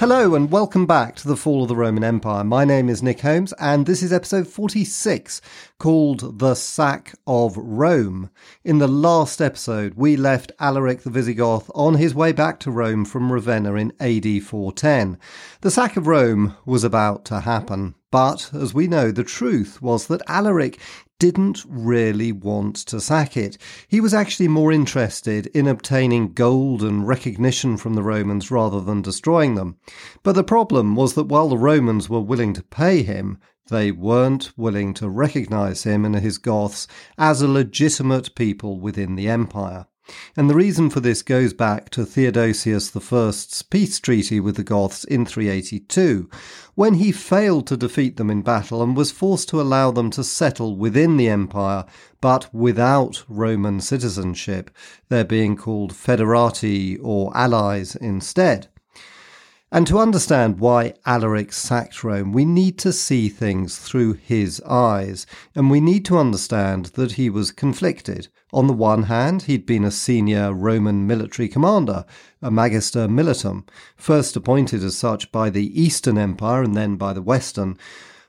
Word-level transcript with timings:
Hello 0.00 0.34
and 0.34 0.50
welcome 0.50 0.86
back 0.86 1.14
to 1.16 1.28
the 1.28 1.36
Fall 1.36 1.64
of 1.64 1.68
the 1.68 1.76
Roman 1.76 2.02
Empire. 2.02 2.42
My 2.42 2.64
name 2.64 2.88
is 2.88 3.02
Nick 3.02 3.20
Holmes 3.20 3.52
and 3.58 3.84
this 3.84 4.02
is 4.02 4.14
episode 4.14 4.48
46 4.48 5.42
called 5.78 6.38
The 6.38 6.54
Sack 6.54 7.14
of 7.26 7.54
Rome. 7.58 8.30
In 8.64 8.78
the 8.78 8.88
last 8.88 9.42
episode, 9.42 9.92
we 9.96 10.16
left 10.16 10.52
Alaric 10.58 11.02
the 11.02 11.10
Visigoth 11.10 11.70
on 11.74 11.96
his 11.96 12.14
way 12.14 12.32
back 12.32 12.60
to 12.60 12.70
Rome 12.70 13.04
from 13.04 13.30
Ravenna 13.30 13.74
in 13.74 13.92
AD 14.00 14.42
410. 14.42 15.18
The 15.60 15.70
sack 15.70 15.98
of 15.98 16.06
Rome 16.06 16.56
was 16.64 16.82
about 16.82 17.26
to 17.26 17.40
happen. 17.40 17.94
But, 18.10 18.50
as 18.54 18.72
we 18.72 18.88
know, 18.88 19.10
the 19.10 19.22
truth 19.22 19.82
was 19.82 20.06
that 20.06 20.22
Alaric 20.26 20.80
didn't 21.20 21.62
really 21.68 22.32
want 22.32 22.74
to 22.74 22.98
sack 22.98 23.36
it. 23.36 23.58
He 23.86 24.00
was 24.00 24.14
actually 24.14 24.48
more 24.48 24.72
interested 24.72 25.46
in 25.48 25.68
obtaining 25.68 26.32
gold 26.32 26.82
and 26.82 27.06
recognition 27.06 27.76
from 27.76 27.92
the 27.92 28.02
Romans 28.02 28.50
rather 28.50 28.80
than 28.80 29.02
destroying 29.02 29.54
them. 29.54 29.76
But 30.22 30.34
the 30.34 30.42
problem 30.42 30.96
was 30.96 31.12
that 31.14 31.28
while 31.28 31.50
the 31.50 31.58
Romans 31.58 32.08
were 32.08 32.20
willing 32.20 32.54
to 32.54 32.62
pay 32.62 33.02
him, 33.02 33.38
they 33.68 33.92
weren't 33.92 34.50
willing 34.56 34.94
to 34.94 35.10
recognize 35.10 35.82
him 35.82 36.06
and 36.06 36.16
his 36.16 36.38
Goths 36.38 36.88
as 37.18 37.42
a 37.42 37.48
legitimate 37.48 38.34
people 38.34 38.80
within 38.80 39.14
the 39.14 39.28
empire. 39.28 39.86
And 40.36 40.48
the 40.48 40.54
reason 40.54 40.90
for 40.90 41.00
this 41.00 41.22
goes 41.22 41.52
back 41.52 41.90
to 41.90 42.04
Theodosius 42.04 42.94
I's 42.96 43.62
peace 43.62 44.00
treaty 44.00 44.40
with 44.40 44.56
the 44.56 44.64
Goths 44.64 45.04
in 45.04 45.24
382, 45.26 46.28
when 46.74 46.94
he 46.94 47.12
failed 47.12 47.66
to 47.66 47.76
defeat 47.76 48.16
them 48.16 48.30
in 48.30 48.42
battle 48.42 48.82
and 48.82 48.96
was 48.96 49.12
forced 49.12 49.48
to 49.50 49.60
allow 49.60 49.90
them 49.90 50.10
to 50.10 50.24
settle 50.24 50.76
within 50.76 51.16
the 51.16 51.28
empire, 51.28 51.84
but 52.20 52.52
without 52.54 53.22
Roman 53.28 53.80
citizenship, 53.80 54.70
they're 55.08 55.24
being 55.24 55.56
called 55.56 55.92
federati 55.92 56.98
or 57.02 57.36
allies 57.36 57.96
instead. 57.96 58.68
And 59.72 59.86
to 59.86 60.00
understand 60.00 60.58
why 60.58 60.94
Alaric 61.06 61.52
sacked 61.52 62.02
Rome, 62.02 62.32
we 62.32 62.44
need 62.44 62.76
to 62.78 62.92
see 62.92 63.28
things 63.28 63.78
through 63.78 64.14
his 64.14 64.60
eyes, 64.62 65.26
and 65.54 65.70
we 65.70 65.80
need 65.80 66.04
to 66.06 66.18
understand 66.18 66.86
that 66.96 67.12
he 67.12 67.30
was 67.30 67.52
conflicted. 67.52 68.26
On 68.52 68.66
the 68.66 68.72
one 68.72 69.04
hand, 69.04 69.42
he'd 69.42 69.66
been 69.66 69.84
a 69.84 69.92
senior 69.92 70.52
Roman 70.52 71.06
military 71.06 71.46
commander, 71.46 72.04
a 72.42 72.50
magister 72.50 73.06
militum, 73.06 73.64
first 73.96 74.34
appointed 74.34 74.82
as 74.82 74.98
such 74.98 75.30
by 75.30 75.50
the 75.50 75.80
Eastern 75.80 76.18
Empire 76.18 76.64
and 76.64 76.74
then 76.74 76.96
by 76.96 77.12
the 77.12 77.22
Western. 77.22 77.78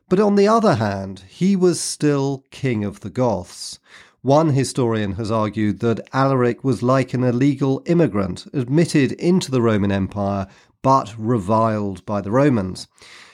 But 0.09 0.19
on 0.19 0.35
the 0.35 0.47
other 0.47 0.75
hand, 0.75 1.23
he 1.27 1.55
was 1.55 1.81
still 1.81 2.45
king 2.51 2.83
of 2.83 2.99
the 2.99 3.09
Goths. 3.09 3.79
One 4.23 4.49
historian 4.49 5.13
has 5.13 5.31
argued 5.31 5.79
that 5.79 6.07
Alaric 6.13 6.63
was 6.63 6.83
like 6.83 7.15
an 7.15 7.23
illegal 7.23 7.81
immigrant 7.87 8.45
admitted 8.53 9.13
into 9.13 9.49
the 9.49 9.63
Roman 9.63 9.91
Empire 9.91 10.45
but 10.83 11.15
reviled 11.17 12.05
by 12.05 12.21
the 12.21 12.29
Romans. 12.29 12.87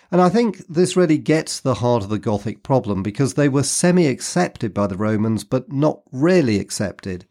And 0.10 0.22
I 0.22 0.30
think 0.30 0.66
this 0.70 0.96
really 0.96 1.18
gets 1.18 1.60
the 1.60 1.76
heart 1.76 2.04
of 2.04 2.10
the 2.10 2.18
Gothic 2.18 2.64
problem 2.64 3.04
because 3.04 3.34
they 3.34 3.50
were 3.50 3.64
semi 3.64 4.08
accepted 4.08 4.74
by 4.74 4.88
the 4.88 4.96
Romans, 4.96 5.44
but 5.44 5.70
not 5.70 6.04
really 6.14 6.58
accepted. 6.58 7.26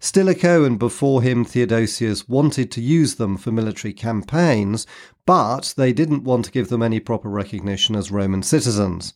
Stilicho 0.00 0.64
and 0.64 0.78
before 0.78 1.22
him 1.22 1.46
Theodosius 1.46 2.28
wanted 2.28 2.70
to 2.72 2.82
use 2.82 3.14
them 3.14 3.38
for 3.38 3.50
military 3.50 3.94
campaigns, 3.94 4.86
but 5.24 5.72
they 5.78 5.94
didn't 5.94 6.24
want 6.24 6.44
to 6.44 6.50
give 6.50 6.68
them 6.68 6.82
any 6.82 7.00
proper 7.00 7.30
recognition 7.30 7.96
as 7.96 8.10
Roman 8.10 8.42
citizens. 8.42 9.14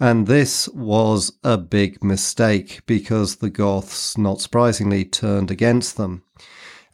And 0.00 0.26
this 0.26 0.68
was 0.68 1.32
a 1.44 1.56
big 1.56 2.02
mistake 2.02 2.80
because 2.86 3.36
the 3.36 3.50
Goths, 3.50 4.18
not 4.18 4.40
surprisingly, 4.40 5.04
turned 5.04 5.50
against 5.50 5.96
them. 5.96 6.22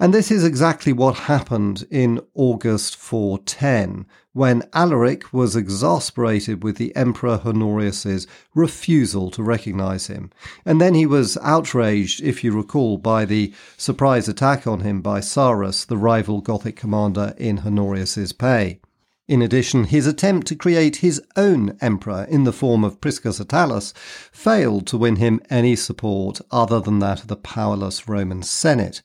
And 0.00 0.14
this 0.14 0.30
is 0.30 0.44
exactly 0.44 0.92
what 0.92 1.16
happened 1.16 1.84
in 1.90 2.20
August 2.34 2.94
410, 2.94 4.06
when 4.32 4.62
Alaric 4.72 5.32
was 5.32 5.56
exasperated 5.56 6.62
with 6.62 6.76
the 6.76 6.94
Emperor 6.94 7.40
Honorius's 7.44 8.28
refusal 8.54 9.28
to 9.32 9.42
recognize 9.42 10.06
him. 10.06 10.30
And 10.64 10.80
then 10.80 10.94
he 10.94 11.04
was 11.04 11.36
outraged, 11.38 12.22
if 12.22 12.44
you 12.44 12.52
recall, 12.52 12.98
by 12.98 13.24
the 13.24 13.52
surprise 13.76 14.28
attack 14.28 14.68
on 14.68 14.80
him 14.80 15.02
by 15.02 15.18
Sarus, 15.18 15.84
the 15.84 15.96
rival 15.96 16.42
Gothic 16.42 16.76
commander 16.76 17.34
in 17.36 17.58
Honorius's 17.58 18.32
pay. 18.32 18.80
In 19.28 19.42
addition, 19.42 19.84
his 19.84 20.06
attempt 20.06 20.46
to 20.46 20.56
create 20.56 20.96
his 20.96 21.20
own 21.36 21.76
emperor 21.82 22.26
in 22.30 22.44
the 22.44 22.52
form 22.52 22.82
of 22.82 22.98
Priscus 22.98 23.38
Attalus 23.38 23.92
failed 24.32 24.86
to 24.86 24.96
win 24.96 25.16
him 25.16 25.42
any 25.50 25.76
support 25.76 26.40
other 26.50 26.80
than 26.80 26.98
that 27.00 27.20
of 27.20 27.28
the 27.28 27.36
powerless 27.36 28.08
Roman 28.08 28.42
Senate. 28.42 29.02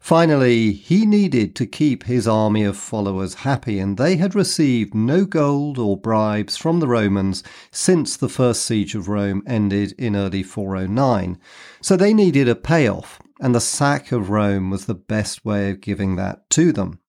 Finally, 0.00 0.72
he 0.72 1.04
needed 1.04 1.54
to 1.56 1.66
keep 1.66 2.04
his 2.04 2.26
army 2.26 2.64
of 2.64 2.78
followers 2.78 3.34
happy, 3.34 3.78
and 3.78 3.98
they 3.98 4.16
had 4.16 4.34
received 4.34 4.94
no 4.94 5.26
gold 5.26 5.78
or 5.78 5.98
bribes 5.98 6.56
from 6.56 6.80
the 6.80 6.88
Romans 6.88 7.44
since 7.70 8.16
the 8.16 8.30
first 8.30 8.64
siege 8.64 8.94
of 8.94 9.06
Rome 9.06 9.42
ended 9.46 9.92
in 9.98 10.16
early 10.16 10.42
409. 10.42 11.38
So 11.82 11.94
they 11.94 12.14
needed 12.14 12.48
a 12.48 12.54
payoff, 12.54 13.20
and 13.38 13.54
the 13.54 13.60
sack 13.60 14.12
of 14.12 14.30
Rome 14.30 14.70
was 14.70 14.86
the 14.86 14.94
best 14.94 15.44
way 15.44 15.68
of 15.70 15.82
giving 15.82 16.16
that 16.16 16.48
to 16.50 16.72
them. 16.72 17.00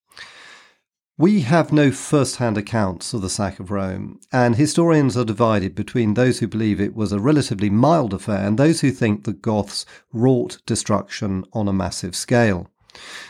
We 1.20 1.42
have 1.42 1.74
no 1.74 1.92
first 1.92 2.38
hand 2.38 2.58
accounts 2.58 3.14
of 3.14 3.22
the 3.22 3.30
sack 3.30 3.60
of 3.60 3.72
Rome, 3.72 4.22
and 4.32 4.56
historians 4.56 5.18
are 5.18 5.26
divided 5.26 5.76
between 5.76 6.14
those 6.14 6.40
who 6.40 6.48
believe 6.48 6.80
it 6.80 6.96
was 6.96 7.12
a 7.12 7.20
relatively 7.20 7.70
mild 7.70 8.14
affair 8.14 8.48
and 8.48 8.58
those 8.58 8.80
who 8.80 8.92
think 8.92 9.26
the 9.26 9.34
Goths 9.34 9.86
wrought 10.14 10.62
destruction 10.66 11.44
on 11.52 11.68
a 11.68 11.74
massive 11.74 12.16
scale. 12.16 12.70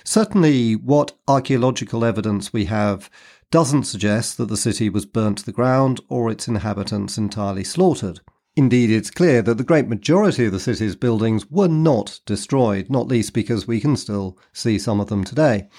Certainly, 0.03 0.73
what 0.75 1.17
archaeological 1.27 2.05
evidence 2.05 2.53
we 2.53 2.66
have 2.66 3.09
doesn't 3.50 3.85
suggest 3.85 4.38
that 4.38 4.50
the 4.50 4.56
city 4.56 4.88
was 4.88 5.07
burnt 5.07 5.39
to 5.39 5.45
the 5.47 5.51
ground 5.51 6.00
or 6.09 6.29
its 6.29 6.47
inhabitants 6.47 7.17
entirely 7.17 7.63
slaughtered. 7.63 8.19
Indeed, 8.56 8.91
it's 8.91 9.09
clear 9.09 9.41
that 9.41 9.57
the 9.57 9.63
great 9.63 9.88
majority 9.88 10.45
of 10.45 10.51
the 10.51 10.59
city's 10.59 10.95
buildings 10.95 11.50
were 11.50 11.67
not 11.67 12.19
destroyed, 12.27 12.88
not 12.91 13.07
least 13.07 13.33
because 13.33 13.66
we 13.66 13.79
can 13.79 13.95
still 13.95 14.38
see 14.53 14.77
some 14.77 15.00
of 15.00 15.07
them 15.07 15.23
today. 15.23 15.69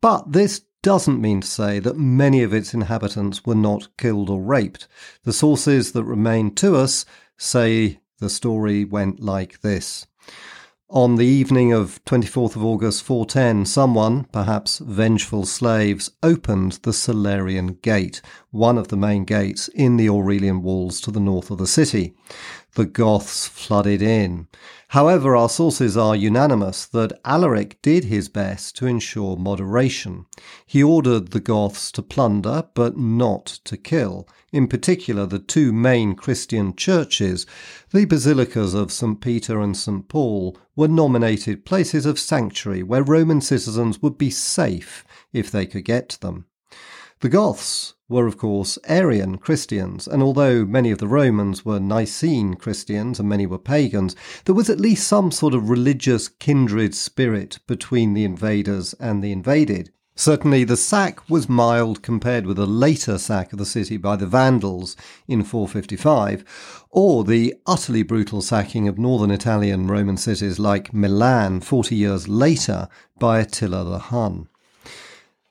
But 0.00 0.32
this 0.32 0.62
doesn't 0.82 1.20
mean 1.20 1.40
to 1.42 1.46
say 1.46 1.78
that 1.78 1.96
many 1.96 2.42
of 2.42 2.54
its 2.54 2.72
inhabitants 2.74 3.44
were 3.44 3.54
not 3.54 3.88
killed 3.96 4.30
or 4.30 4.40
raped. 4.40 4.88
The 5.24 5.32
sources 5.32 5.92
that 5.92 6.04
remain 6.04 6.54
to 6.56 6.76
us 6.76 7.04
say 7.36 8.00
the 8.18 8.30
story 8.30 8.84
went 8.84 9.20
like 9.20 9.60
this. 9.60 10.06
On 10.92 11.14
the 11.14 11.26
evening 11.26 11.72
of 11.72 12.04
24th 12.04 12.56
of 12.56 12.64
August 12.64 13.04
410, 13.04 13.64
someone, 13.64 14.24
perhaps 14.32 14.78
vengeful 14.78 15.46
slaves, 15.46 16.10
opened 16.20 16.80
the 16.82 16.92
Salarian 16.92 17.78
Gate, 17.80 18.20
one 18.50 18.76
of 18.76 18.88
the 18.88 18.96
main 18.96 19.24
gates 19.24 19.68
in 19.68 19.96
the 19.96 20.08
Aurelian 20.08 20.62
walls 20.62 21.00
to 21.02 21.12
the 21.12 21.20
north 21.20 21.52
of 21.52 21.58
the 21.58 21.66
city. 21.68 22.14
The 22.74 22.86
Goths 22.86 23.48
flooded 23.48 24.00
in. 24.00 24.46
However, 24.88 25.34
our 25.34 25.48
sources 25.48 25.96
are 25.96 26.14
unanimous 26.14 26.86
that 26.86 27.18
Alaric 27.24 27.82
did 27.82 28.04
his 28.04 28.28
best 28.28 28.76
to 28.76 28.86
ensure 28.86 29.36
moderation. 29.36 30.26
He 30.66 30.82
ordered 30.82 31.30
the 31.30 31.40
Goths 31.40 31.90
to 31.92 32.02
plunder, 32.02 32.64
but 32.74 32.96
not 32.96 33.46
to 33.64 33.76
kill. 33.76 34.28
In 34.52 34.68
particular, 34.68 35.26
the 35.26 35.38
two 35.38 35.72
main 35.72 36.14
Christian 36.14 36.74
churches, 36.76 37.44
the 37.90 38.04
basilicas 38.04 38.74
of 38.74 38.92
St. 38.92 39.20
Peter 39.20 39.60
and 39.60 39.76
St. 39.76 40.08
Paul, 40.08 40.56
were 40.76 40.88
nominated 40.88 41.64
places 41.64 42.06
of 42.06 42.18
sanctuary 42.18 42.82
where 42.82 43.02
Roman 43.02 43.40
citizens 43.40 44.00
would 44.00 44.16
be 44.16 44.30
safe 44.30 45.04
if 45.32 45.50
they 45.50 45.66
could 45.66 45.84
get 45.84 46.08
to 46.10 46.20
them. 46.20 46.46
The 47.20 47.28
Goths 47.28 47.94
were, 48.10 48.26
of 48.26 48.36
course, 48.36 48.78
Arian 48.88 49.38
Christians, 49.38 50.06
and 50.06 50.22
although 50.22 50.66
many 50.66 50.90
of 50.90 50.98
the 50.98 51.08
Romans 51.08 51.64
were 51.64 51.80
Nicene 51.80 52.54
Christians 52.54 53.18
and 53.18 53.28
many 53.28 53.46
were 53.46 53.56
pagans, 53.56 54.14
there 54.44 54.54
was 54.54 54.68
at 54.68 54.80
least 54.80 55.08
some 55.08 55.30
sort 55.30 55.54
of 55.54 55.70
religious 55.70 56.28
kindred 56.28 56.94
spirit 56.94 57.60
between 57.66 58.12
the 58.12 58.24
invaders 58.24 58.92
and 59.00 59.24
the 59.24 59.32
invaded. 59.32 59.90
Certainly, 60.20 60.64
the 60.64 60.76
sack 60.76 61.30
was 61.30 61.48
mild 61.48 62.02
compared 62.02 62.44
with 62.44 62.58
a 62.58 62.66
later 62.66 63.16
sack 63.16 63.54
of 63.54 63.58
the 63.58 63.64
city 63.64 63.96
by 63.96 64.16
the 64.16 64.26
Vandals 64.26 64.94
in 65.26 65.42
455, 65.42 66.44
or 66.90 67.24
the 67.24 67.54
utterly 67.64 68.02
brutal 68.02 68.42
sacking 68.42 68.86
of 68.86 68.98
northern 68.98 69.30
Italian 69.30 69.86
Roman 69.86 70.18
cities 70.18 70.58
like 70.58 70.92
Milan 70.92 71.62
40 71.62 71.96
years 71.96 72.28
later 72.28 72.88
by 73.18 73.38
Attila 73.38 73.84
the 73.84 73.98
Hun. 73.98 74.49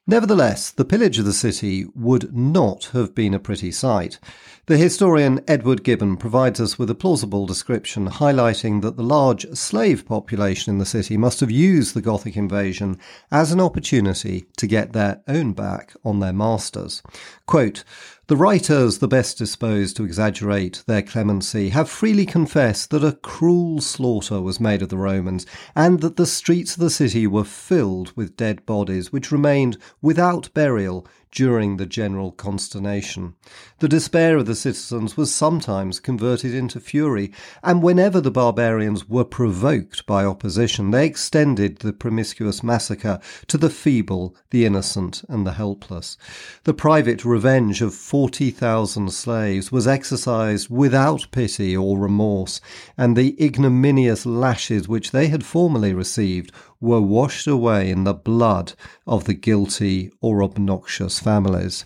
Nevertheless, 0.10 0.72
the 0.72 0.86
pillage 0.86 1.20
of 1.20 1.26
the 1.26 1.34
city 1.34 1.86
would 1.94 2.36
not 2.36 2.86
have 2.94 3.14
been 3.14 3.36
a 3.36 3.40
pretty 3.40 3.72
sight. 3.72 4.18
The 4.66 4.76
historian 4.76 5.40
Edward 5.48 5.84
Gibbon 5.84 6.18
provides 6.18 6.60
us 6.60 6.80
with 6.80 6.90
a 6.90 6.96
plausible 6.96 7.46
description 7.46 8.08
highlighting 8.08 8.82
that 8.82 8.98
the 8.98 9.04
large 9.04 9.46
slave 9.54 10.08
population 10.08 10.74
in 10.74 10.80
the 10.80 10.86
city 10.88 11.16
must 11.16 11.42
have 11.42 11.52
used 11.52 11.94
the 11.94 12.02
Gothic 12.02 12.36
invasion 12.36 12.98
as 13.30 13.52
an 13.52 13.62
opportunity 13.62 14.48
to 14.58 14.66
get 14.66 14.94
their 14.94 15.22
own 15.28 15.54
back 15.54 15.94
on 16.04 16.22
their 16.22 16.34
masters. 16.34 17.04
Quote, 17.46 17.84
the 18.30 18.38
writers, 18.38 19.00
the 19.00 19.08
best 19.08 19.40
disposed 19.40 19.98
to 19.98 20.04
exaggerate 20.04 20.84
their 20.86 21.02
clemency, 21.02 21.70
have 21.70 21.90
freely 21.90 22.28
confessed 22.28 22.92
that 22.92 23.04
a 23.04 23.14
cruel 23.14 23.82
slaughter 23.82 24.40
was 24.40 24.60
made 24.60 24.84
of 24.84 24.90
the 24.90 24.98
Romans, 24.98 25.48
and 25.76 26.02
that 26.02 26.16
the 26.16 26.28
streets 26.28 26.76
of 26.76 26.80
the 26.80 26.92
city 26.92 27.26
were 27.26 27.44
filled 27.44 28.16
with 28.16 28.38
dead 28.38 28.64
bodies, 28.68 29.12
which 29.12 29.32
remained 29.32 29.80
without 30.00 30.48
burial 30.54 31.08
during 31.32 31.78
the 31.78 31.86
general 31.86 32.32
consternation. 32.32 33.36
The 33.80 33.88
despair 33.88 34.38
of 34.38 34.46
the 34.46 34.56
citizens 34.56 35.16
was 35.16 35.34
sometimes 35.34 36.00
converted 36.00 36.54
into 36.54 36.80
fury, 36.80 37.32
and 37.64 37.84
whenever 37.84 38.20
the 38.20 38.32
barbarians 38.32 39.08
were 39.08 39.24
provoked 39.24 40.06
by 40.06 40.26
opposition, 40.26 40.92
they 40.92 41.06
extended 41.06 41.80
the 41.80 41.94
promiscuous 41.94 42.64
massacre 42.64 43.20
to 43.48 43.58
the 43.58 43.70
feeble, 43.70 44.36
the 44.50 44.66
innocent, 44.66 45.24
and 45.30 45.46
the 45.46 45.54
helpless. 45.54 46.18
The 46.64 46.74
private 46.74 47.24
revenge 47.24 47.82
of 47.82 47.94
40,000 47.94 49.12
slaves 49.12 49.72
was 49.72 49.88
exercised 49.88 50.70
without 50.70 51.28
pity 51.32 51.76
or 51.76 51.98
remorse, 51.98 52.60
and 52.98 53.16
the 53.16 53.42
ignominious 53.44 54.26
lashes 54.26 54.88
which 54.88 55.12
they 55.12 55.28
had 55.28 55.46
formerly 55.46 55.94
received 55.94 56.52
were 56.82 57.02
washed 57.02 57.48
away 57.48 57.90
in 57.90 58.04
the 58.04 58.14
blood 58.14 58.74
of 59.06 59.26
the 59.26 59.34
guilty 59.34 60.12
or 60.22 60.44
obnoxious 60.44 61.20
families. 61.20 61.86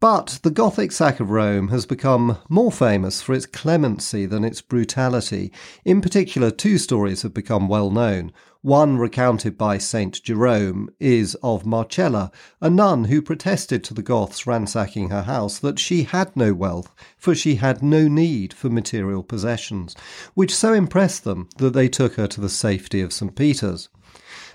But 0.00 0.40
the 0.42 0.50
Gothic 0.50 0.92
sack 0.92 1.18
of 1.18 1.30
Rome 1.30 1.68
has 1.68 1.86
become 1.86 2.36
more 2.48 2.70
famous 2.70 3.22
for 3.22 3.32
its 3.32 3.46
clemency 3.46 4.26
than 4.26 4.44
its 4.44 4.60
brutality. 4.60 5.50
In 5.84 6.02
particular, 6.02 6.50
two 6.50 6.76
stories 6.76 7.22
have 7.22 7.32
become 7.32 7.68
well 7.68 7.90
known. 7.90 8.30
One, 8.64 8.96
recounted 8.96 9.58
by 9.58 9.76
St. 9.76 10.22
Jerome, 10.22 10.88
is 10.98 11.34
of 11.42 11.66
Marcella, 11.66 12.32
a 12.62 12.70
nun 12.70 13.04
who 13.04 13.20
protested 13.20 13.84
to 13.84 13.92
the 13.92 14.00
Goths 14.00 14.46
ransacking 14.46 15.10
her 15.10 15.24
house 15.24 15.58
that 15.58 15.78
she 15.78 16.04
had 16.04 16.34
no 16.34 16.54
wealth, 16.54 16.94
for 17.18 17.34
she 17.34 17.56
had 17.56 17.82
no 17.82 18.08
need 18.08 18.54
for 18.54 18.70
material 18.70 19.22
possessions, 19.22 19.94
which 20.32 20.56
so 20.56 20.72
impressed 20.72 21.24
them 21.24 21.50
that 21.58 21.74
they 21.74 21.90
took 21.90 22.14
her 22.14 22.26
to 22.26 22.40
the 22.40 22.48
safety 22.48 23.02
of 23.02 23.12
St. 23.12 23.36
Peter's. 23.36 23.90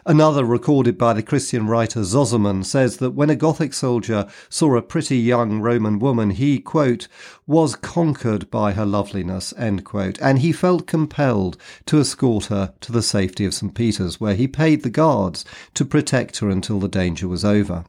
Another, 0.10 0.44
recorded 0.44 0.98
by 0.98 1.14
the 1.14 1.22
Christian 1.22 1.68
writer 1.68 2.04
Zosimus, 2.04 2.66
says 2.66 2.98
that 2.98 3.12
when 3.12 3.30
a 3.30 3.36
Gothic 3.36 3.76
soldier 3.76 4.28
saw 4.50 4.76
a 4.76 4.82
pretty 4.82 5.20
young 5.20 5.60
Roman 5.60 6.00
woman, 6.00 6.32
he, 6.32 6.60
quote, 6.60 7.08
was 7.46 7.76
conquered 7.76 8.50
by 8.50 8.72
her 8.72 8.88
loveliness, 8.88 9.54
end 9.56 9.86
quote, 9.86 10.18
and 10.20 10.40
he 10.40 10.52
felt 10.52 10.88
compelled 10.88 11.58
to 11.86 12.00
escort 12.00 12.46
her 12.46 12.74
to 12.82 12.92
the 12.92 13.04
safety 13.04 13.46
of 13.46 13.54
St. 13.54 13.76
Peter's, 13.76 14.20
where 14.20 14.34
he 14.34 14.48
paid 14.48 14.82
the 14.82 14.90
guards 14.90 15.46
to 15.76 15.86
protect 15.86 16.40
her 16.40 16.50
until 16.50 16.80
the 16.80 16.88
danger 16.88 17.28
was 17.28 17.46
over. 17.46 17.86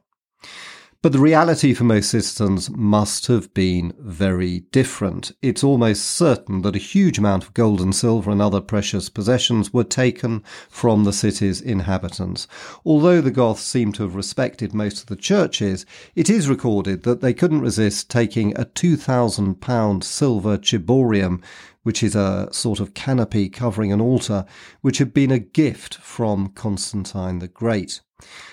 But 1.03 1.13
the 1.13 1.19
reality 1.19 1.73
for 1.73 1.85
most 1.85 2.11
citizens 2.11 2.69
must 2.69 3.27
have 3.29 3.55
been 3.55 3.95
very 3.99 4.61
different. 4.71 5.33
It's 5.41 5.65
almost 5.65 6.05
certain 6.05 6.61
that 6.61 6.77
a 6.77 6.79
huge 6.79 7.17
amount 7.17 7.43
of 7.43 7.55
gold 7.55 7.81
and 7.81 7.95
silver 7.95 8.31
and 8.31 8.43
other 8.43 8.61
precious 8.61 9.09
possessions 9.09 9.73
were 9.73 9.83
taken 9.83 10.45
from 10.69 11.05
the 11.05 11.15
city's 11.15 11.63
inhabitants. 11.63 12.47
Although 12.85 13.23
the 13.23 13.31
Goths 13.31 13.63
seem 13.63 13.93
to 13.93 14.03
have 14.03 14.15
respected 14.15 14.75
most 14.75 15.01
of 15.01 15.07
the 15.07 15.17
churches, 15.17 15.87
it 16.15 16.29
is 16.29 16.51
recorded 16.51 17.05
that 17.05 17.23
they 17.23 17.33
couldn't 17.33 17.63
resist 17.63 18.11
taking 18.11 18.55
a 18.59 18.67
£2,000 18.67 20.05
silver 20.05 20.59
ciborium, 20.59 21.41
which 21.83 22.03
is 22.03 22.15
a 22.15 22.49
sort 22.53 22.81
of 22.81 22.95
canopy 22.95 23.49
covering 23.49 23.93
an 23.93 24.01
altar, 24.01 24.45
which 24.81 24.99
had 24.99 25.15
been 25.15 25.31
a 25.31 25.39
gift 25.39 25.95
from 25.97 26.49
Constantine 26.49 27.39
the 27.39 27.49
Great. 27.49 28.01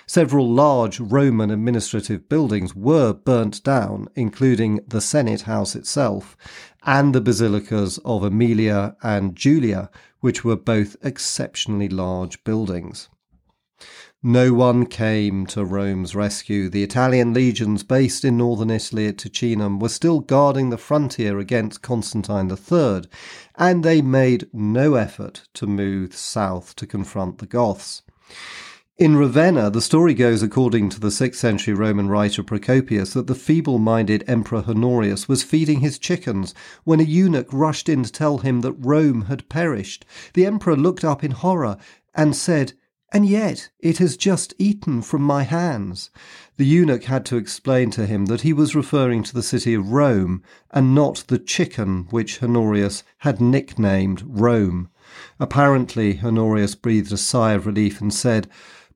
Several 0.05 0.49
large 0.49 0.99
Roman 0.99 1.51
administrative 1.51 2.29
buildings 2.29 2.73
were 2.73 3.13
burnt 3.13 3.63
down, 3.63 4.07
including 4.15 4.79
the 4.87 5.01
Senate 5.01 5.41
House 5.41 5.75
itself 5.75 6.37
and 6.83 7.13
the 7.13 7.19
basilicas 7.19 7.97
of 8.05 8.21
Aemilia 8.21 8.95
and 9.03 9.35
Julia, 9.35 9.89
which 10.21 10.45
were 10.45 10.55
both 10.55 10.95
exceptionally 11.03 11.89
large 11.89 12.41
buildings. 12.45 13.09
No 14.23 14.51
one 14.51 14.87
came 14.87 15.45
to 15.47 15.63
Rome's 15.63 16.15
rescue. 16.15 16.69
The 16.69 16.83
Italian 16.83 17.33
legions 17.33 17.83
based 17.83 18.25
in 18.25 18.37
northern 18.37 18.71
Italy 18.71 19.07
at 19.07 19.17
Ticinum 19.17 19.79
were 19.79 19.89
still 19.89 20.19
guarding 20.19 20.69
the 20.69 20.77
frontier 20.77 21.37
against 21.37 21.83
Constantine 21.83 22.49
III, 22.49 23.03
and 23.55 23.83
they 23.83 24.01
made 24.01 24.49
no 24.51 24.95
effort 24.95 25.47
to 25.53 25.67
move 25.67 26.15
south 26.15 26.75
to 26.77 26.87
confront 26.87 27.37
the 27.37 27.45
Goths. 27.45 28.01
In 28.97 29.15
Ravenna, 29.15 29.69
the 29.69 29.81
story 29.81 30.15
goes, 30.15 30.41
according 30.41 30.89
to 30.89 30.99
the 30.99 31.09
6th 31.09 31.35
century 31.35 31.75
Roman 31.75 32.09
writer 32.09 32.41
Procopius, 32.41 33.13
that 33.13 33.27
the 33.27 33.35
feeble 33.35 33.77
minded 33.77 34.23
Emperor 34.27 34.63
Honorius 34.67 35.29
was 35.29 35.43
feeding 35.43 35.81
his 35.81 35.99
chickens 35.99 36.55
when 36.83 36.99
a 36.99 37.03
eunuch 37.03 37.47
rushed 37.53 37.87
in 37.87 38.01
to 38.01 38.11
tell 38.11 38.39
him 38.39 38.61
that 38.61 38.73
Rome 38.73 39.25
had 39.25 39.47
perished. 39.49 40.03
The 40.33 40.47
emperor 40.47 40.75
looked 40.75 41.05
up 41.05 41.23
in 41.23 41.29
horror 41.29 41.77
and 42.15 42.35
said, 42.35 42.73
And 43.13 43.25
yet 43.25 43.69
it 43.79 43.99
has 43.99 44.17
just 44.17 44.53
eaten 44.57 45.01
from 45.01 45.21
my 45.21 45.43
hands. 45.43 46.09
The 46.57 46.65
eunuch 46.65 47.05
had 47.05 47.25
to 47.27 47.37
explain 47.37 47.89
to 47.91 48.05
him 48.05 48.25
that 48.25 48.41
he 48.41 48.51
was 48.51 48.75
referring 48.75 49.23
to 49.23 49.33
the 49.33 49.43
city 49.43 49.73
of 49.73 49.91
Rome 49.91 50.43
and 50.71 50.93
not 50.93 51.23
the 51.27 51.39
chicken 51.39 52.07
which 52.09 52.43
Honorius 52.43 53.03
had 53.19 53.39
nicknamed 53.39 54.23
Rome. 54.25 54.89
Apparently, 55.39 56.19
Honorius 56.21 56.75
breathed 56.75 57.13
a 57.13 57.17
sigh 57.17 57.53
of 57.53 57.65
relief 57.65 58.01
and 58.01 58.13
said, 58.13 58.49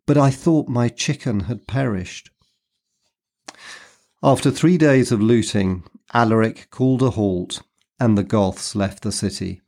but 0.05 0.17
I 0.17 0.29
thought 0.29 0.67
my 0.67 0.89
chicken 0.89 1.41
had 1.41 1.67
perished. 1.67 2.31
After 4.23 4.51
three 4.51 4.77
days 4.77 5.11
of 5.11 5.21
looting, 5.21 5.83
Alaric 6.13 6.69
called 6.69 7.01
a 7.01 7.11
halt, 7.11 7.61
and 7.99 8.17
the 8.17 8.23
Goths 8.23 8.75
left 8.75 9.03
the 9.03 9.11
city. 9.11 9.61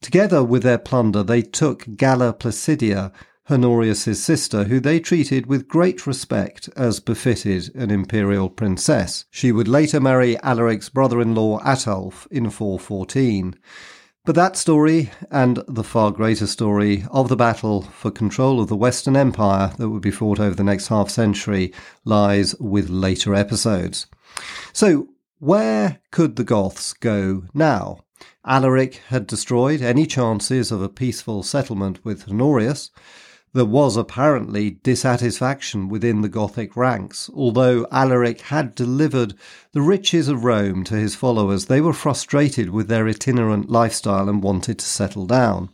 Together 0.00 0.44
with 0.44 0.62
their 0.62 0.78
plunder, 0.78 1.22
they 1.22 1.42
took 1.42 1.96
Galla 1.96 2.32
Placidia, 2.32 3.12
Honorius's 3.50 4.22
sister, 4.22 4.64
who 4.64 4.78
they 4.78 5.00
treated 5.00 5.46
with 5.46 5.68
great 5.68 6.06
respect 6.06 6.68
as 6.76 7.00
befitted 7.00 7.74
an 7.74 7.90
imperial 7.90 8.50
princess. 8.50 9.24
She 9.30 9.52
would 9.52 9.68
later 9.68 10.00
marry 10.00 10.36
Alaric's 10.42 10.90
brother-in-law 10.90 11.60
Ataulf 11.60 12.26
in 12.30 12.50
414. 12.50 13.54
But 14.26 14.34
that 14.34 14.58
story, 14.58 15.10
and 15.30 15.62
the 15.66 15.82
far 15.82 16.10
greater 16.10 16.46
story 16.46 17.04
of 17.10 17.30
the 17.30 17.36
battle 17.36 17.80
for 17.80 18.10
control 18.10 18.60
of 18.60 18.68
the 18.68 18.76
Western 18.76 19.16
Empire 19.16 19.72
that 19.78 19.88
would 19.88 20.02
be 20.02 20.10
fought 20.10 20.38
over 20.38 20.54
the 20.54 20.62
next 20.62 20.88
half 20.88 21.08
century, 21.08 21.72
lies 22.04 22.54
with 22.56 22.90
later 22.90 23.34
episodes. 23.34 24.06
So, 24.74 25.08
where 25.38 26.00
could 26.10 26.36
the 26.36 26.44
Goths 26.44 26.92
go 26.92 27.44
now? 27.54 28.00
Alaric 28.44 28.96
had 29.08 29.26
destroyed 29.26 29.80
any 29.80 30.04
chances 30.04 30.70
of 30.70 30.82
a 30.82 30.88
peaceful 30.90 31.42
settlement 31.42 32.04
with 32.04 32.28
Honorius. 32.28 32.90
There 33.54 33.64
was 33.64 33.96
apparently 33.96 34.70
dissatisfaction 34.82 35.88
within 35.88 36.20
the 36.20 36.28
Gothic 36.28 36.76
ranks. 36.76 37.30
Although 37.32 37.86
Alaric 37.90 38.42
had 38.42 38.74
delivered 38.74 39.34
the 39.72 39.80
riches 39.80 40.28
of 40.28 40.44
Rome 40.44 40.84
to 40.84 40.96
his 40.96 41.14
followers, 41.14 41.66
they 41.66 41.80
were 41.80 41.92
frustrated 41.92 42.70
with 42.70 42.88
their 42.88 43.08
itinerant 43.08 43.70
lifestyle 43.70 44.28
and 44.28 44.42
wanted 44.42 44.78
to 44.78 44.84
settle 44.84 45.26
down. 45.26 45.70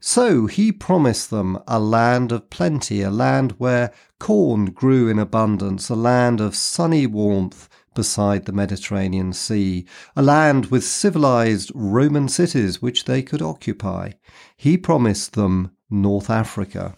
So 0.00 0.46
he 0.46 0.72
promised 0.72 1.30
them 1.30 1.58
a 1.66 1.80
land 1.80 2.32
of 2.32 2.48
plenty, 2.48 3.02
a 3.02 3.10
land 3.10 3.52
where 3.58 3.92
corn 4.18 4.66
grew 4.66 5.08
in 5.08 5.18
abundance, 5.18 5.88
a 5.88 5.96
land 5.96 6.40
of 6.40 6.54
sunny 6.54 7.06
warmth 7.06 7.68
beside 7.94 8.44
the 8.44 8.52
Mediterranean 8.52 9.32
Sea, 9.32 9.84
a 10.14 10.22
land 10.22 10.66
with 10.66 10.84
civilized 10.84 11.72
Roman 11.74 12.28
cities 12.28 12.80
which 12.80 13.04
they 13.04 13.22
could 13.22 13.42
occupy. 13.42 14.12
He 14.56 14.76
promised 14.76 15.32
them 15.32 15.72
North 15.90 16.30
Africa. 16.30 16.96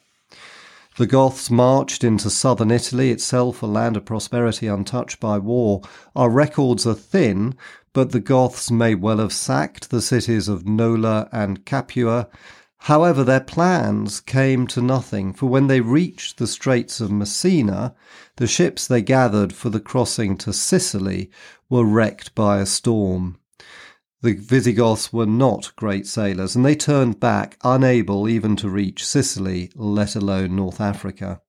The 0.97 1.07
Goths 1.07 1.49
marched 1.49 2.03
into 2.03 2.29
southern 2.29 2.73
Italy, 2.73 3.11
itself 3.11 3.63
a 3.63 3.67
land 3.67 3.97
of 3.97 4.05
prosperity 4.05 4.67
untouched 4.67 5.21
by 5.21 5.39
war. 5.39 5.83
Our 6.17 6.29
records 6.29 6.87
are 6.87 6.95
thin, 6.95 7.55
but 7.93 8.11
the 8.11 8.19
Goths 8.19 8.71
may 8.71 8.97
well 8.97 9.19
have 9.19 9.33
sacked 9.33 9.91
the 9.91 10.03
cities 10.03 10.49
of 10.49 10.67
Nola 10.67 11.29
and 11.31 11.65
Capua. 11.65 12.29
However, 12.83 13.23
their 13.23 13.41
plans 13.41 14.21
came 14.21 14.67
to 14.69 14.81
nothing, 14.81 15.33
for 15.33 15.47
when 15.47 15.67
they 15.67 15.81
reached 15.81 16.39
the 16.39 16.47
Straits 16.47 17.01
of 17.01 17.11
Messina, 17.11 17.95
the 18.37 18.47
ships 18.47 18.87
they 18.87 19.03
gathered 19.03 19.53
for 19.53 19.71
the 19.71 19.81
crossing 19.81 20.37
to 20.39 20.53
Sicily 20.53 21.31
were 21.69 21.85
wrecked 21.85 22.35
by 22.35 22.59
a 22.59 22.67
storm. 22.67 23.39
The 24.21 24.35
Visigoths 24.35 25.13
were 25.13 25.27
not 25.27 25.77
great 25.77 26.07
sailors, 26.07 26.57
and 26.57 26.65
they 26.65 26.75
turned 26.75 27.21
back, 27.21 27.57
unable 27.63 28.29
even 28.29 28.57
to 28.57 28.69
reach 28.69 29.07
Sicily, 29.07 29.71
let 29.77 30.17
alone 30.17 30.57
North 30.57 30.81
Africa. 30.81 31.41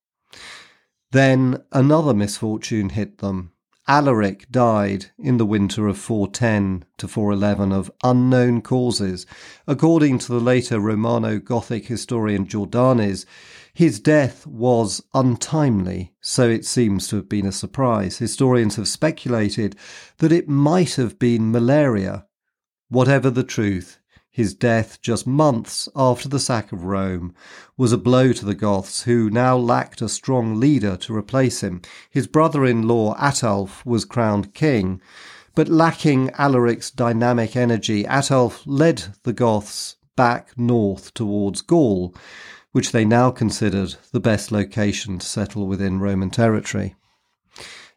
Then 1.11 1.63
another 1.71 2.13
misfortune 2.13 2.89
hit 2.89 3.17
them. 3.17 3.53
Alaric 3.87 4.51
died 4.51 5.07
in 5.17 5.37
the 5.37 5.47
winter 5.47 5.87
of 5.87 5.97
410 5.97 6.85
to 6.99 7.07
411 7.07 7.71
of 7.71 7.89
unknown 8.03 8.61
causes. 8.61 9.25
According 9.65 10.19
to 10.19 10.33
the 10.33 10.39
later 10.39 10.79
Romano 10.79 11.39
Gothic 11.39 11.87
historian 11.87 12.45
Jordanes, 12.45 13.25
his 13.73 13.99
death 13.99 14.45
was 14.45 15.01
untimely, 15.15 16.13
so 16.21 16.47
it 16.47 16.65
seems 16.65 17.07
to 17.07 17.15
have 17.15 17.27
been 17.27 17.47
a 17.47 17.51
surprise. 17.51 18.19
Historians 18.19 18.75
have 18.75 18.87
speculated 18.87 19.75
that 20.19 20.31
it 20.31 20.47
might 20.47 20.93
have 20.93 21.17
been 21.17 21.51
malaria 21.51 22.27
Whatever 22.89 23.29
the 23.29 23.43
truth, 23.43 23.99
His 24.31 24.53
death, 24.53 25.01
just 25.01 25.27
months 25.27 25.89
after 25.95 26.29
the 26.29 26.39
sack 26.39 26.71
of 26.71 26.85
Rome, 26.85 27.33
was 27.77 27.91
a 27.91 27.97
blow 27.97 28.31
to 28.31 28.45
the 28.45 28.55
Goths, 28.55 29.03
who 29.03 29.29
now 29.29 29.57
lacked 29.57 30.01
a 30.01 30.09
strong 30.09 30.59
leader 30.59 30.95
to 30.97 31.15
replace 31.15 31.61
him. 31.61 31.81
His 32.09 32.25
brother 32.25 32.65
in 32.65 32.87
law, 32.87 33.15
Ataulf, 33.15 33.85
was 33.85 34.05
crowned 34.05 34.53
king, 34.53 35.01
but 35.55 35.67
lacking 35.67 36.29
Alaric's 36.29 36.89
dynamic 36.89 37.55
energy, 37.55 38.05
Ataulf 38.05 38.63
led 38.65 39.15
the 39.23 39.33
Goths 39.33 39.97
back 40.15 40.57
north 40.57 41.13
towards 41.13 41.61
Gaul, 41.61 42.15
which 42.71 42.91
they 42.91 43.03
now 43.05 43.29
considered 43.29 43.95
the 44.11 44.19
best 44.19 44.51
location 44.51 45.19
to 45.19 45.25
settle 45.25 45.67
within 45.67 45.99
Roman 45.99 46.29
territory. 46.29 46.95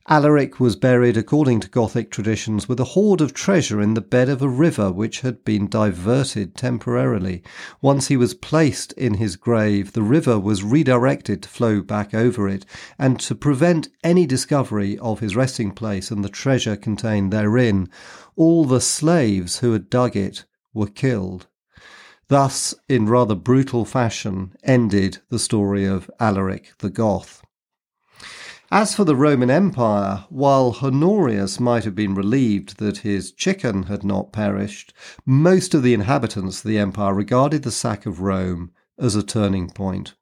Alaric 0.09 0.59
was 0.59 0.75
buried, 0.75 1.17
according 1.17 1.61
to 1.61 1.69
Gothic 1.69 2.11
traditions, 2.11 2.69
with 2.69 2.81
a 2.81 2.93
hoard 2.93 3.21
of 3.21 3.33
treasure 3.33 3.81
in 3.81 3.95
the 3.95 4.01
bed 4.01 4.29
of 4.29 4.43
a 4.43 4.49
river 4.49 4.91
which 4.91 5.21
had 5.21 5.45
been 5.45 5.69
diverted 5.69 6.57
temporarily. 6.57 7.41
Once 7.81 8.09
he 8.09 8.17
was 8.17 8.35
placed 8.35 8.93
in 8.95 9.15
his 9.15 9.37
grave, 9.37 9.93
the 9.93 10.03
river 10.03 10.41
was 10.41 10.65
redirected 10.65 11.41
to 11.43 11.49
flow 11.49 11.81
back 11.81 12.13
over 12.15 12.49
it, 12.49 12.67
and 12.99 13.21
to 13.21 13.37
prevent 13.37 13.91
any 14.03 14.27
discovery 14.27 14.99
of 14.99 15.21
his 15.21 15.37
resting 15.37 15.71
place 15.71 16.11
and 16.11 16.25
the 16.25 16.29
treasure 16.29 16.75
contained 16.75 17.33
therein, 17.33 17.89
all 18.35 18.65
the 18.65 18.81
slaves 18.81 19.61
who 19.61 19.73
had 19.73 19.89
dug 19.89 20.17
it 20.17 20.45
were 20.75 20.89
killed. 20.89 21.47
Thus, 22.27 22.75
in 22.89 23.07
rather 23.07 23.37
brutal 23.37 23.85
fashion, 23.85 24.55
ended 24.65 25.19
the 25.29 25.39
story 25.39 25.85
of 25.85 26.11
Alaric 26.19 26.73
the 26.79 26.91
Goth. 26.91 27.42
As 28.75 28.95
for 28.95 29.05
the 29.05 29.15
Roman 29.15 29.51
Empire, 29.51 30.25
while 30.31 30.79
Honorius 30.83 31.61
might 31.61 31.85
have 31.85 31.95
been 31.95 32.15
relieved 32.15 32.79
that 32.79 32.97
his 32.97 33.31
chicken 33.31 33.83
had 33.83 34.03
not 34.03 34.33
perished, 34.33 34.95
most 35.27 35.75
of 35.75 35.83
the 35.83 35.93
inhabitants 35.93 36.65
of 36.65 36.69
the 36.69 36.79
empire 36.79 37.13
regarded 37.13 37.65
the 37.65 37.71
sack 37.71 38.07
of 38.07 38.23
Rome 38.23 38.71
as 38.99 39.15
a 39.15 39.23
turning 39.23 39.69
point. 39.69 40.15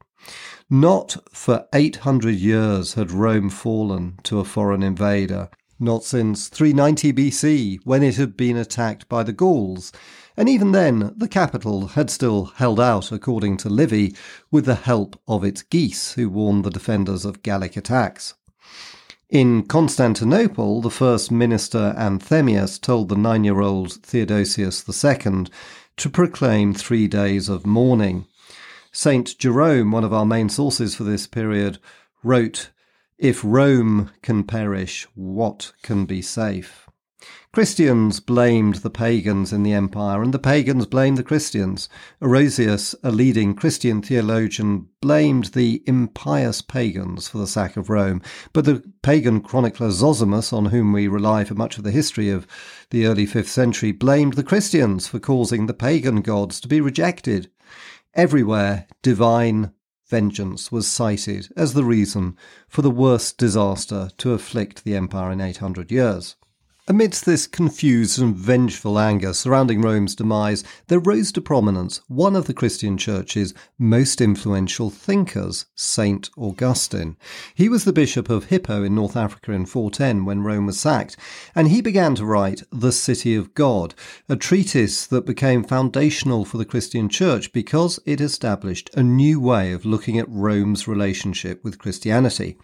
Not 0.69 1.16
for 1.33 1.66
800 1.73 2.35
years 2.35 2.95
had 2.95 3.12
Rome 3.12 3.50
fallen 3.50 4.19
to 4.25 4.40
a 4.40 4.45
foreign 4.45 4.83
invader, 4.83 5.49
not 5.78 6.02
since 6.02 6.49
390 6.49 7.12
BC, 7.12 7.78
when 7.85 8.02
it 8.02 8.16
had 8.16 8.37
been 8.37 8.57
attacked 8.57 9.09
by 9.09 9.23
the 9.23 9.33
Gauls, 9.33 9.92
and 10.37 10.49
even 10.49 10.73
then 10.73 11.14
the 11.16 11.28
capital 11.28 11.87
had 11.87 12.11
still 12.11 12.47
held 12.47 12.80
out, 12.80 13.12
according 13.12 13.59
to 13.59 13.69
Livy, 13.69 14.12
with 14.50 14.64
the 14.64 14.75
help 14.75 15.21
of 15.28 15.45
its 15.45 15.62
geese, 15.62 16.14
who 16.14 16.28
warned 16.28 16.64
the 16.64 16.71
defenders 16.71 17.25
of 17.25 17.45
Gallic 17.45 17.76
attacks. 17.76 18.35
In 19.30 19.62
Constantinople, 19.62 20.80
the 20.80 20.90
first 20.90 21.30
minister 21.30 21.94
Anthemius 21.96 22.80
told 22.80 23.08
the 23.08 23.16
nine 23.16 23.44
year 23.44 23.60
old 23.60 23.92
Theodosius 24.02 24.84
II 24.88 25.46
to 25.99 26.10
proclaim 26.10 26.75
three 26.75 27.06
days 27.06 27.49
of 27.49 27.64
mourning. 27.64 28.26
St. 28.90 29.38
Jerome, 29.38 29.92
one 29.92 30.02
of 30.02 30.12
our 30.12 30.26
main 30.26 30.49
sources 30.49 30.96
for 30.96 31.04
this 31.04 31.28
period, 31.28 31.78
wrote, 32.25 32.70
If 33.18 33.40
Rome 33.44 34.10
can 34.20 34.42
perish, 34.42 35.06
what 35.14 35.75
can 35.84 36.06
be 36.06 36.22
safe? 36.22 36.89
Christians 37.52 38.21
blamed 38.21 38.76
the 38.76 38.90
pagans 38.90 39.52
in 39.52 39.64
the 39.64 39.73
empire, 39.73 40.23
and 40.23 40.33
the 40.33 40.38
pagans 40.38 40.87
blamed 40.87 41.19
the 41.19 41.25
Christians. 41.25 41.88
Orosius, 42.23 42.95
a 43.02 43.11
leading 43.11 43.54
Christian 43.54 44.02
theologian, 44.02 44.87
blamed 45.00 45.47
the 45.47 45.83
impious 45.85 46.62
pagans 46.62 47.26
for 47.26 47.38
the 47.38 47.49
sack 47.49 47.76
of 47.76 47.90
Rome, 47.90 48.23
but 48.52 48.66
the 48.66 48.85
pagan 49.02 49.40
chronicler 49.40 49.90
Zosimus, 49.90 50.52
on 50.52 50.66
whom 50.66 50.92
we 50.92 51.09
rely 51.09 51.42
for 51.42 51.57
much 51.57 51.76
of 51.76 51.83
the 51.83 51.90
history 51.90 52.30
of 52.30 52.47
the 52.90 53.04
early 53.04 53.26
5th 53.26 53.49
century, 53.49 53.90
blamed 53.90 54.35
the 54.35 54.45
Christians 54.45 55.09
for 55.09 55.19
causing 55.19 55.66
the 55.66 55.75
pagan 55.75 56.21
gods 56.21 56.61
to 56.61 56.69
be 56.69 56.80
rejected. 56.80 57.50
Everywhere, 58.14 58.87
divine 59.02 59.73
vengeance 60.07 60.71
was 60.71 60.87
cited 60.87 61.49
as 61.57 61.75
the 61.75 61.85
reason 61.85 62.37
for 62.69 62.83
the 62.83 62.92
worst 62.92 63.38
disaster 63.38 64.09
to 64.19 64.35
afflict 64.35 64.85
the 64.85 64.95
empire 64.95 65.33
in 65.33 65.40
800 65.40 65.90
years. 65.90 66.37
Amidst 66.90 67.25
this 67.25 67.47
confused 67.47 68.20
and 68.20 68.35
vengeful 68.35 68.99
anger 68.99 69.32
surrounding 69.32 69.80
Rome's 69.80 70.16
demise, 70.16 70.64
there 70.88 70.99
rose 70.99 71.30
to 71.30 71.40
prominence 71.40 72.00
one 72.09 72.35
of 72.35 72.49
the 72.49 72.52
Christian 72.52 72.99
Church's 72.99 73.54
most 73.78 74.20
influential 74.20 74.90
thinkers, 74.90 75.66
Saint 75.76 76.30
Augustine. 76.37 77.16
He 77.54 77.68
was 77.68 77.85
the 77.85 77.92
bishop 77.92 78.28
of 78.28 78.47
Hippo 78.47 78.82
in 78.82 78.97
North 78.97 79.16
Africa 79.16 79.52
in 79.52 79.66
410 79.66 80.25
when 80.25 80.42
Rome 80.42 80.66
was 80.66 80.80
sacked, 80.80 81.16
and 81.54 81.68
he 81.68 81.80
began 81.80 82.16
to 82.16 82.25
write 82.25 82.64
The 82.73 82.90
City 82.90 83.37
of 83.37 83.54
God, 83.54 83.94
a 84.28 84.35
treatise 84.35 85.06
that 85.06 85.25
became 85.25 85.62
foundational 85.62 86.44
for 86.44 86.59
the 86.59 86.64
Christian 86.64 87.09
Church 87.09 87.52
because 87.52 88.00
it 88.04 88.20
established 88.20 88.90
a 88.94 89.02
new 89.04 89.38
way 89.38 89.70
of 89.70 89.85
looking 89.85 90.18
at 90.18 90.28
Rome's 90.28 90.88
relationship 90.88 91.62
with 91.62 91.78
Christianity. 91.78 92.59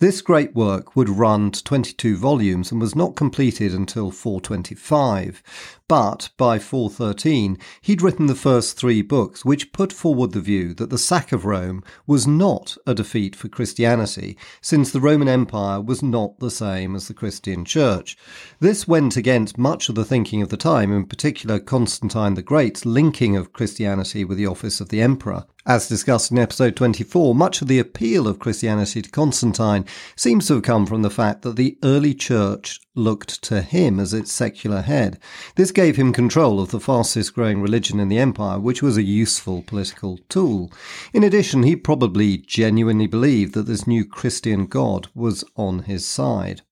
This 0.00 0.20
great 0.22 0.54
work 0.54 0.94
would 0.94 1.08
run 1.08 1.50
to 1.50 1.64
22 1.64 2.16
volumes 2.16 2.70
and 2.70 2.80
was 2.80 2.94
not 2.94 3.16
completed 3.16 3.74
until 3.74 4.12
425. 4.12 5.42
But 5.88 6.30
by 6.36 6.60
413, 6.60 7.58
he'd 7.80 8.00
written 8.00 8.26
the 8.26 8.36
first 8.36 8.76
three 8.76 9.02
books, 9.02 9.44
which 9.44 9.72
put 9.72 9.92
forward 9.92 10.30
the 10.30 10.40
view 10.40 10.72
that 10.74 10.90
the 10.90 10.98
sack 10.98 11.32
of 11.32 11.44
Rome 11.44 11.82
was 12.06 12.28
not 12.28 12.76
a 12.86 12.94
defeat 12.94 13.34
for 13.34 13.48
Christianity, 13.48 14.38
since 14.60 14.92
the 14.92 15.00
Roman 15.00 15.26
Empire 15.26 15.80
was 15.80 16.00
not 16.00 16.38
the 16.38 16.50
same 16.50 16.94
as 16.94 17.08
the 17.08 17.14
Christian 17.14 17.64
Church. 17.64 18.16
This 18.60 18.86
went 18.86 19.16
against 19.16 19.58
much 19.58 19.88
of 19.88 19.96
the 19.96 20.04
thinking 20.04 20.42
of 20.42 20.50
the 20.50 20.56
time, 20.56 20.92
in 20.92 21.06
particular 21.06 21.58
Constantine 21.58 22.34
the 22.34 22.42
Great's 22.42 22.86
linking 22.86 23.36
of 23.36 23.52
Christianity 23.52 24.24
with 24.24 24.38
the 24.38 24.46
office 24.46 24.80
of 24.80 24.90
the 24.90 25.00
emperor. 25.00 25.44
As 25.68 25.86
discussed 25.86 26.30
in 26.30 26.38
episode 26.38 26.76
24, 26.76 27.34
much 27.34 27.60
of 27.60 27.68
the 27.68 27.78
appeal 27.78 28.26
of 28.26 28.38
Christianity 28.38 29.02
to 29.02 29.10
Constantine 29.10 29.84
seems 30.16 30.46
to 30.46 30.54
have 30.54 30.62
come 30.62 30.86
from 30.86 31.02
the 31.02 31.10
fact 31.10 31.42
that 31.42 31.56
the 31.56 31.76
early 31.84 32.14
church 32.14 32.80
looked 32.94 33.42
to 33.42 33.60
him 33.60 34.00
as 34.00 34.14
its 34.14 34.32
secular 34.32 34.80
head. 34.80 35.18
This 35.56 35.70
gave 35.70 35.96
him 35.96 36.14
control 36.14 36.58
of 36.58 36.70
the 36.70 36.80
fastest 36.80 37.34
growing 37.34 37.60
religion 37.60 38.00
in 38.00 38.08
the 38.08 38.16
empire, 38.16 38.58
which 38.58 38.82
was 38.82 38.96
a 38.96 39.02
useful 39.02 39.60
political 39.60 40.18
tool. 40.30 40.72
In 41.12 41.22
addition, 41.22 41.64
he 41.64 41.76
probably 41.76 42.38
genuinely 42.38 43.06
believed 43.06 43.52
that 43.52 43.66
this 43.66 43.86
new 43.86 44.06
Christian 44.06 44.64
God 44.64 45.08
was 45.14 45.44
on 45.54 45.80
his 45.80 46.06
side. 46.06 46.62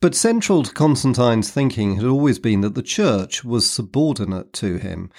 But 0.00 0.14
central 0.14 0.62
to 0.62 0.72
Constantine's 0.72 1.50
thinking 1.50 1.96
had 1.96 2.06
always 2.06 2.38
been 2.38 2.62
that 2.62 2.74
the 2.74 2.82
church 2.82 3.44
was 3.44 3.68
subordinate 3.68 4.54
to 4.54 4.78
him. 4.78 5.10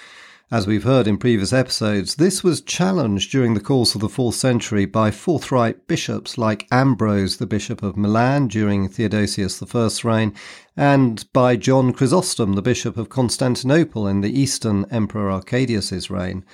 As 0.52 0.66
we've 0.66 0.84
heard 0.84 1.08
in 1.08 1.16
previous 1.16 1.50
episodes, 1.50 2.16
this 2.16 2.44
was 2.44 2.60
challenged 2.60 3.32
during 3.32 3.54
the 3.54 3.58
course 3.60 3.94
of 3.94 4.02
the 4.02 4.08
4th 4.08 4.34
century 4.34 4.84
by 4.84 5.10
forthright 5.10 5.86
bishops 5.86 6.36
like 6.36 6.68
Ambrose, 6.70 7.38
the 7.38 7.46
Bishop 7.46 7.82
of 7.82 7.96
Milan, 7.96 8.48
during 8.48 8.86
Theodosius 8.86 9.62
I's 9.62 10.04
reign, 10.04 10.34
and 10.76 11.24
by 11.32 11.56
John 11.56 11.94
Chrysostom, 11.94 12.52
the 12.52 12.60
Bishop 12.60 12.98
of 12.98 13.08
Constantinople 13.08 14.06
in 14.06 14.20
the 14.20 14.38
Eastern 14.38 14.84
Emperor 14.90 15.30
Arcadius's 15.30 16.10
reign. 16.10 16.44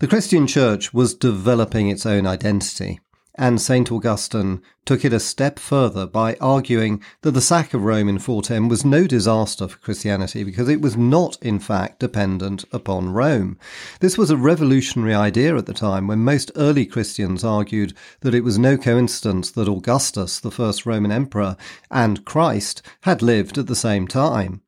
The 0.00 0.08
Christian 0.08 0.48
Church 0.48 0.92
was 0.92 1.14
developing 1.14 1.88
its 1.88 2.04
own 2.04 2.26
identity 2.26 2.98
and 3.36 3.60
St. 3.60 3.90
Augustine 3.90 4.62
took 4.84 5.04
it 5.04 5.12
a 5.12 5.20
step 5.20 5.58
further 5.58 6.06
by 6.06 6.36
arguing 6.40 7.02
that 7.22 7.32
the 7.32 7.40
sack 7.40 7.74
of 7.74 7.82
Rome 7.82 8.08
in 8.08 8.18
410 8.18 8.68
was 8.68 8.84
no 8.84 9.06
disaster 9.06 9.66
for 9.66 9.78
Christianity 9.78 10.44
because 10.44 10.68
it 10.68 10.80
was 10.80 10.96
not, 10.96 11.36
in 11.42 11.58
fact, 11.58 12.00
dependent 12.00 12.64
upon 12.70 13.12
Rome. 13.12 13.58
This 14.00 14.16
was 14.16 14.30
a 14.30 14.36
revolutionary 14.36 15.14
idea 15.14 15.56
at 15.56 15.66
the 15.66 15.72
time 15.72 16.06
when 16.06 16.20
most 16.20 16.52
early 16.54 16.86
Christians 16.86 17.42
argued 17.42 17.94
that 18.20 18.34
it 18.34 18.44
was 18.44 18.58
no 18.58 18.76
coincidence 18.76 19.50
that 19.52 19.68
Augustus, 19.68 20.38
the 20.38 20.50
first 20.50 20.86
Roman 20.86 21.10
emperor, 21.10 21.56
and 21.90 22.24
Christ 22.24 22.82
had 23.02 23.22
lived 23.22 23.58
at 23.58 23.66
the 23.66 23.76
same 23.76 24.06
time. 24.06 24.60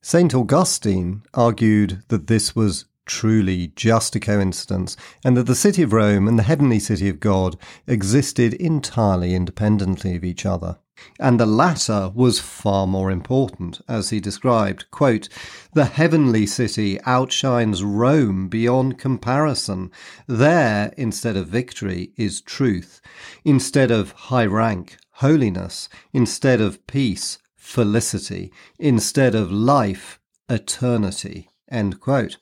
St. 0.00 0.32
Augustine 0.34 1.22
argued 1.34 2.02
that 2.08 2.28
this 2.28 2.54
was 2.54 2.84
truly 3.06 3.72
just 3.76 4.14
a 4.16 4.20
coincidence, 4.20 4.96
and 5.24 5.36
that 5.36 5.46
the 5.46 5.54
city 5.54 5.82
of 5.82 5.92
Rome 5.92 6.28
and 6.28 6.38
the 6.38 6.42
heavenly 6.42 6.78
city 6.78 7.08
of 7.08 7.20
God 7.20 7.56
existed 7.86 8.52
entirely 8.54 9.34
independently 9.34 10.16
of 10.16 10.24
each 10.24 10.44
other. 10.44 10.78
And 11.20 11.38
the 11.38 11.46
latter 11.46 12.10
was 12.14 12.40
far 12.40 12.86
more 12.86 13.10
important, 13.10 13.82
as 13.86 14.10
he 14.10 14.18
described, 14.18 14.90
quote, 14.90 15.28
The 15.74 15.84
heavenly 15.84 16.46
city 16.46 16.98
outshines 17.02 17.84
Rome 17.84 18.48
beyond 18.48 18.98
comparison. 18.98 19.90
There, 20.26 20.92
instead 20.96 21.36
of 21.36 21.48
victory, 21.48 22.12
is 22.16 22.40
truth. 22.40 23.02
Instead 23.44 23.90
of 23.90 24.12
high 24.12 24.46
rank, 24.46 24.96
holiness. 25.12 25.90
Instead 26.14 26.62
of 26.62 26.86
peace, 26.86 27.38
felicity. 27.56 28.50
Instead 28.78 29.34
of 29.34 29.52
life, 29.52 30.18
eternity. 30.48 31.50
End 31.70 32.00
quote. 32.00 32.38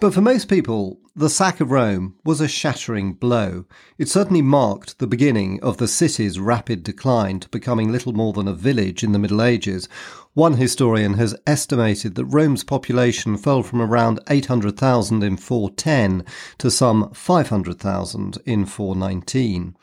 But 0.00 0.14
for 0.14 0.22
most 0.22 0.48
people, 0.48 0.98
the 1.14 1.28
sack 1.28 1.60
of 1.60 1.70
Rome 1.70 2.14
was 2.24 2.40
a 2.40 2.48
shattering 2.48 3.12
blow. 3.12 3.66
It 3.98 4.08
certainly 4.08 4.40
marked 4.40 4.98
the 4.98 5.06
beginning 5.06 5.62
of 5.62 5.76
the 5.76 5.86
city's 5.86 6.40
rapid 6.40 6.82
decline 6.82 7.38
to 7.40 7.48
becoming 7.50 7.92
little 7.92 8.14
more 8.14 8.32
than 8.32 8.48
a 8.48 8.54
village 8.54 9.04
in 9.04 9.12
the 9.12 9.18
Middle 9.18 9.42
Ages. 9.42 9.90
One 10.32 10.54
historian 10.54 11.14
has 11.14 11.36
estimated 11.46 12.14
that 12.14 12.24
Rome's 12.24 12.64
population 12.64 13.36
fell 13.36 13.62
from 13.62 13.82
around 13.82 14.20
800,000 14.30 15.22
in 15.22 15.36
410 15.36 16.24
to 16.56 16.70
some 16.70 17.10
500,000 17.12 18.38
in 18.46 18.64
419 18.64 19.76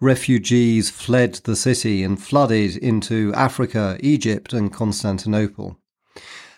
refugees 0.00 0.90
fled 0.90 1.34
the 1.44 1.54
city 1.54 2.02
and 2.02 2.20
flooded 2.20 2.76
into 2.76 3.32
Africa, 3.34 3.98
Egypt, 4.00 4.52
and 4.52 4.72
Constantinople. 4.72 5.78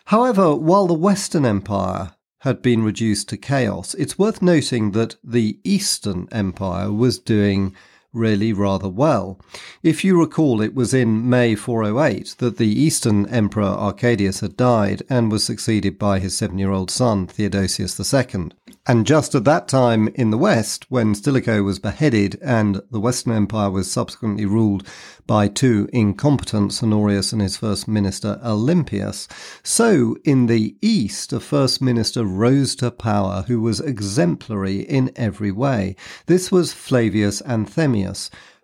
However, 0.07 0.57
while 0.57 0.87
the 0.87 0.95
Western 0.95 1.45
Empire 1.45 2.13
had 2.43 2.61
been 2.61 2.83
reduced 2.83 3.29
to 3.29 3.37
chaos, 3.37 3.95
it's 3.95 4.19
worth 4.19 4.43
noting 4.43 4.91
that 4.91 5.15
the 5.23 5.57
Eastern 5.63 6.27
Empire 6.33 6.93
was 6.93 7.17
doing 7.21 7.73
really 8.13 8.53
rather 8.53 8.89
well. 8.89 9.41
If 9.83 10.05
you 10.05 10.19
recall, 10.19 10.61
it 10.61 10.75
was 10.75 10.93
in 10.93 11.29
May 11.29 11.55
408 11.55 12.37
that 12.39 12.59
the 12.59 12.69
Eastern 12.69 13.27
Emperor 13.27 13.65
Arcadius 13.65 14.41
had 14.41 14.57
died 14.57 15.03
and 15.09 15.31
was 15.31 15.45
succeeded 15.45 15.99
by 15.99 16.19
his 16.19 16.37
seven 16.37 16.59
year 16.59 16.71
old 16.71 16.91
son, 16.91 17.27
Theodosius 17.27 17.99
II. 18.15 18.51
And 18.85 19.07
just 19.07 19.37
at 19.37 19.45
that 19.45 19.69
time 19.69 20.09
in 20.09 20.31
the 20.31 20.39
West, 20.39 20.87
when 20.89 21.15
Stilicho 21.15 21.63
was 21.63 21.79
beheaded 21.79 22.37
and 22.43 22.83
the 22.91 22.99
Western 22.99 23.33
Empire 23.33 23.71
was 23.71 23.89
subsequently 23.89 24.45
ruled 24.45 24.85
by 25.25 25.47
two 25.47 25.89
incompetents, 25.93 26.83
Honorius 26.83 27.33
and 27.33 27.41
his 27.41 27.57
first 27.57 27.87
minister 27.87 28.41
Olympius, 28.45 29.29
so 29.63 30.17
in 30.25 30.47
the 30.47 30.75
East, 30.83 31.33
a 31.33 31.39
first 31.39 31.81
minister 31.81 32.25
rose 32.25 32.75
to 32.77 32.91
power 32.91 33.45
who 33.47 33.61
was 33.61 33.79
exemplary 33.79 34.81
in 34.81 35.13
every 35.15 35.53
way. 35.53 35.95
This 36.27 36.51
was 36.51 36.73
Flavius 36.73 37.41
Anthemius, 37.43 38.02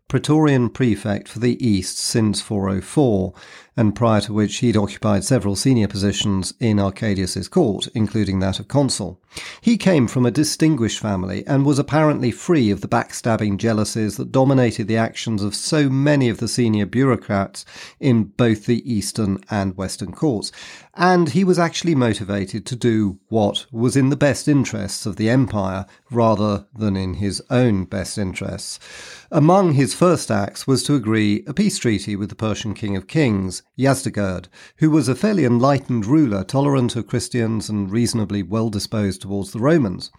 Praetorian 0.09 0.71
prefect 0.71 1.29
for 1.29 1.39
the 1.39 1.63
East 1.65 1.99
since 1.99 2.41
404, 2.41 3.35
and 3.79 3.95
prior 3.95 4.21
to 4.21 4.33
which 4.33 4.57
he'd 4.57 4.77
occupied 4.77 5.23
several 5.23 5.55
senior 5.55 5.87
positions 5.87 6.53
in 6.59 6.81
Arcadius's 6.81 7.47
court, 7.47 7.87
including 7.95 8.41
that 8.41 8.59
of 8.59 8.67
consul. 8.67 9.21
He 9.61 9.77
came 9.77 10.09
from 10.09 10.27
a 10.27 10.33
distinguished 10.33 10.99
family 10.99 11.47
and 11.47 11.65
was 11.65 11.79
apparently 11.79 12.33
free 12.33 12.71
of 12.71 12.81
the 12.81 12.89
backstabbing 12.89 13.57
jealousies 13.57 14.17
that 14.17 14.33
dominated 14.33 14.89
the 14.89 14.97
actions 14.97 15.45
of 15.45 15.55
so 15.55 15.89
many 15.89 16.29
of 16.29 16.39
the 16.39 16.49
senior 16.49 16.87
bureaucrats 16.87 17.65
in 18.01 18.25
both 18.25 18.67
the 18.67 18.83
Eastern 18.93 19.39
and 19.49 19.77
Western 19.77 20.13
courts. 20.13 20.51
And 20.95 21.29
he 21.29 21.45
was 21.45 21.61
actually 21.61 21.95
motivated 21.95 22.67
to 22.67 22.75
do 22.75 23.21
what 23.29 23.67
was 23.71 23.95
in 23.95 24.09
the 24.09 24.17
best 24.17 24.49
interests 24.49 25.07
of 25.07 25.15
the 25.15 25.31
empire 25.31 25.87
rather 26.11 26.67
than 26.75 26.97
in 26.97 27.15
his 27.15 27.41
own 27.49 27.85
best 27.85 28.19
interests. 28.19 28.81
Among 29.31 29.75
his 29.75 29.95
first 29.95 30.33
acts 30.33 30.67
was 30.67 30.83
to 30.85 30.97
agree 30.97 31.45
a 31.47 31.55
peace 31.55 31.79
treaty 31.79 32.17
with 32.17 32.31
the 32.31 32.35
Persian 32.35 32.75
King 32.75 32.97
of 32.97 33.07
Kings, 33.07 33.63
Yazdegerd, 33.77 34.47
who 34.79 34.91
was 34.91 35.09
a 35.09 35.15
fairly 35.15 35.45
enlightened 35.45 36.07
ruler, 36.07 36.45
tolerant 36.45 36.97
of 36.97 37.07
Christians 37.07 37.69
and 37.69 37.91
reasonably 37.91 38.43
well 38.43 38.71
disposed 38.71 39.23
towards 39.23 39.53
the 39.53 39.61
Romans. 39.61 40.11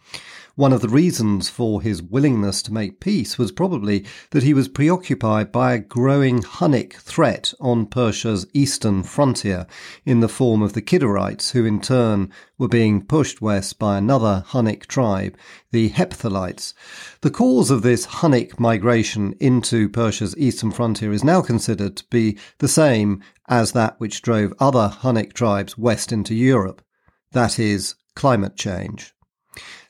One 0.59 0.73
of 0.73 0.81
the 0.81 0.89
reasons 0.89 1.47
for 1.47 1.81
his 1.81 2.03
willingness 2.03 2.61
to 2.63 2.73
make 2.73 2.99
peace 2.99 3.37
was 3.37 3.49
probably 3.49 4.03
that 4.31 4.43
he 4.43 4.53
was 4.53 4.67
preoccupied 4.67 5.53
by 5.53 5.71
a 5.71 5.79
growing 5.79 6.41
Hunnic 6.41 6.95
threat 6.95 7.53
on 7.61 7.85
Persia's 7.85 8.45
eastern 8.53 9.03
frontier 9.03 9.67
in 10.03 10.19
the 10.19 10.27
form 10.27 10.61
of 10.61 10.73
the 10.73 10.81
Kidarites, 10.81 11.51
who 11.51 11.63
in 11.63 11.79
turn 11.79 12.29
were 12.57 12.67
being 12.67 13.05
pushed 13.05 13.41
west 13.41 13.79
by 13.79 13.97
another 13.97 14.43
Hunnic 14.49 14.87
tribe, 14.87 15.37
the 15.71 15.91
Hephthalites. 15.91 16.73
The 17.21 17.31
cause 17.31 17.71
of 17.71 17.81
this 17.81 18.05
Hunnic 18.07 18.59
migration 18.59 19.35
into 19.39 19.87
Persia's 19.87 20.35
eastern 20.35 20.71
frontier 20.71 21.13
is 21.13 21.23
now 21.23 21.41
considered 21.41 21.95
to 21.95 22.03
be 22.09 22.37
the 22.57 22.67
same 22.67 23.23
as 23.47 23.71
that 23.71 23.97
which 24.01 24.21
drove 24.21 24.53
other 24.59 24.93
Hunnic 24.93 25.31
tribes 25.31 25.77
west 25.77 26.11
into 26.11 26.35
Europe. 26.35 26.81
That 27.31 27.59
is, 27.59 27.95
climate 28.13 28.57
change. 28.57 29.13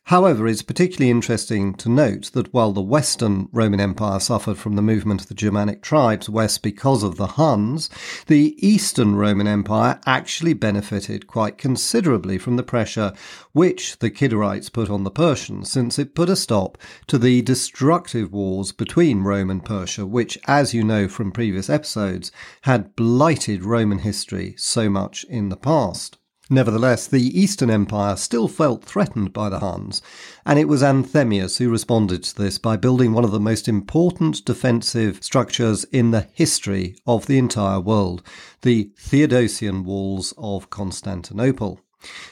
However, 0.10 0.48
it's 0.48 0.64
particularly 0.64 1.12
interesting 1.12 1.76
to 1.76 1.88
note 1.88 2.32
that 2.34 2.52
while 2.52 2.72
the 2.72 2.82
Western 2.82 3.48
Roman 3.52 3.80
Empire 3.80 4.20
suffered 4.20 4.58
from 4.58 4.76
the 4.76 4.82
movement 4.82 5.22
of 5.22 5.28
the 5.28 5.36
Germanic 5.36 5.84
tribes 5.84 6.28
west 6.28 6.64
because 6.64 7.04
of 7.04 7.18
the 7.18 7.38
Huns, 7.38 7.92
the 8.26 8.56
Eastern 8.58 9.14
Roman 9.14 9.46
Empire 9.46 10.02
actually 10.08 10.54
benefited 10.54 11.28
quite 11.28 11.60
considerably 11.60 12.40
from 12.40 12.56
the 12.56 12.64
pressure 12.64 13.14
which 13.52 14.00
the 14.00 14.10
Kidarites 14.10 14.74
put 14.74 14.90
on 14.90 15.04
the 15.04 15.12
Persians, 15.12 15.70
since 15.70 16.00
it 16.00 16.16
put 16.16 16.28
a 16.28 16.36
stop 16.36 16.80
to 17.06 17.20
the 17.20 17.44
destructive 17.44 18.34
wars 18.34 18.72
between 18.72 19.22
Rome 19.22 19.52
and 19.52 19.64
Persia, 19.64 20.08
which, 20.08 20.40
as 20.48 20.74
you 20.74 20.84
know 20.84 21.08
from 21.08 21.32
previous 21.32 21.70
episodes, 21.70 22.32
had 22.64 22.96
blighted 22.96 23.64
Roman 23.64 24.00
history 24.00 24.56
so 24.58 24.90
much 24.90 25.24
in 25.26 25.50
the 25.50 25.56
past. 25.56 26.19
Nevertheless, 26.52 27.06
the 27.06 27.40
Eastern 27.40 27.70
Empire 27.70 28.16
still 28.16 28.48
felt 28.48 28.84
threatened 28.84 29.34
by 29.34 29.50
the 29.50 29.60
Huns, 29.60 30.02
and 30.48 30.58
it 30.58 30.68
was 30.68 30.82
Anthemius 30.82 31.58
who 31.58 31.70
responded 31.70 32.24
to 32.24 32.36
this 32.36 32.58
by 32.58 32.76
building 32.76 33.14
one 33.14 33.24
of 33.24 33.30
the 33.30 33.40
most 33.40 33.68
important 33.68 34.44
defensive 34.46 35.24
structures 35.24 35.84
in 35.92 36.10
the 36.10 36.28
history 36.34 36.96
of 37.06 37.28
the 37.28 37.38
entire 37.38 37.80
world, 37.80 38.24
the 38.64 38.92
Theodosian 38.98 39.84
Walls 39.84 40.34
of 40.40 40.72
Constantinople. 40.72 41.82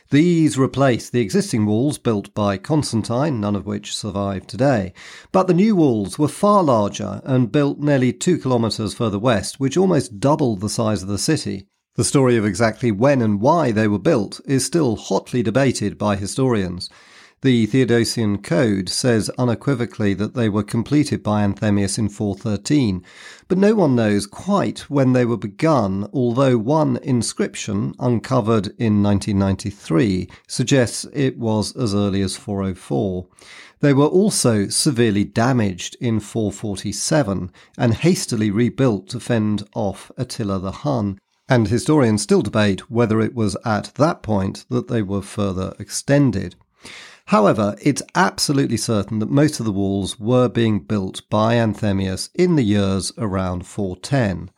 These 0.10 0.58
replaced 0.58 1.12
the 1.12 1.22
existing 1.22 1.68
walls 1.68 2.00
built 2.00 2.34
by 2.34 2.58
Constantine, 2.58 3.40
none 3.40 3.56
of 3.56 3.68
which 3.68 3.96
survive 3.96 4.48
today. 4.48 4.94
But 5.32 5.46
the 5.46 5.54
new 5.54 5.76
walls 5.76 6.18
were 6.18 6.28
far 6.28 6.64
larger 6.64 7.22
and 7.24 7.52
built 7.52 7.78
nearly 7.78 8.14
two 8.14 8.40
kilometres 8.40 8.96
further 8.96 9.20
west, 9.20 9.60
which 9.60 9.78
almost 9.78 10.20
doubled 10.20 10.62
the 10.62 10.70
size 10.70 11.04
of 11.04 11.10
the 11.10 11.20
city. 11.20 11.68
The 11.98 12.04
story 12.04 12.38
of 12.38 12.46
exactly 12.46 12.92
when 12.92 13.24
and 13.24 13.42
why 13.42 13.72
they 13.72 13.88
were 13.88 13.98
built 13.98 14.40
is 14.46 14.64
still 14.64 14.98
hotly 14.98 15.42
debated 15.42 15.98
by 15.98 16.16
historians. 16.16 16.92
The 17.42 17.66
Theodosian 17.66 18.44
Code 18.44 18.88
says 18.88 19.32
unequivocally 19.40 20.14
that 20.14 20.36
they 20.36 20.48
were 20.48 20.62
completed 20.62 21.24
by 21.24 21.42
Anthemius 21.42 21.98
in 21.98 22.10
413, 22.10 23.04
but 23.48 23.58
no 23.58 23.74
one 23.74 23.96
knows 23.96 24.28
quite 24.28 24.92
when 24.92 25.14
they 25.14 25.26
were 25.26 25.38
begun, 25.38 26.08
although 26.14 26.60
one 26.60 26.98
inscription, 26.98 27.96
uncovered 27.98 28.68
in 28.78 29.02
1993, 29.02 30.30
suggests 30.48 31.08
it 31.14 31.40
was 31.40 31.76
as 31.76 31.96
early 31.96 32.22
as 32.22 32.38
404. 32.38 33.26
They 33.80 33.94
were 33.94 34.06
also 34.06 34.68
severely 34.68 35.24
damaged 35.24 35.98
in 36.00 36.20
447 36.20 37.52
and 37.76 37.94
hastily 37.96 38.52
rebuilt 38.52 39.10
to 39.10 39.20
fend 39.20 39.68
off 39.74 40.12
Attila 40.16 40.60
the 40.60 40.72
Hun, 40.72 41.18
and 41.50 41.68
historians 41.68 42.22
still 42.22 42.42
debate 42.42 42.90
whether 42.92 43.22
it 43.22 43.36
was 43.36 43.56
at 43.66 43.92
that 43.96 44.22
point 44.22 44.66
that 44.70 44.88
they 44.88 45.02
were 45.02 45.22
further 45.22 45.74
extended. 45.80 46.56
However, 47.28 47.76
it's 47.82 48.02
absolutely 48.16 48.78
certain 48.78 49.20
that 49.20 49.30
most 49.30 49.60
of 49.60 49.66
the 49.66 49.72
walls 49.72 50.18
were 50.18 50.48
being 50.48 50.80
built 50.80 51.22
by 51.30 51.56
Anthemius 51.56 52.30
in 52.34 52.56
the 52.56 52.64
years 52.64 53.12
around 53.18 53.66
410. 53.66 54.50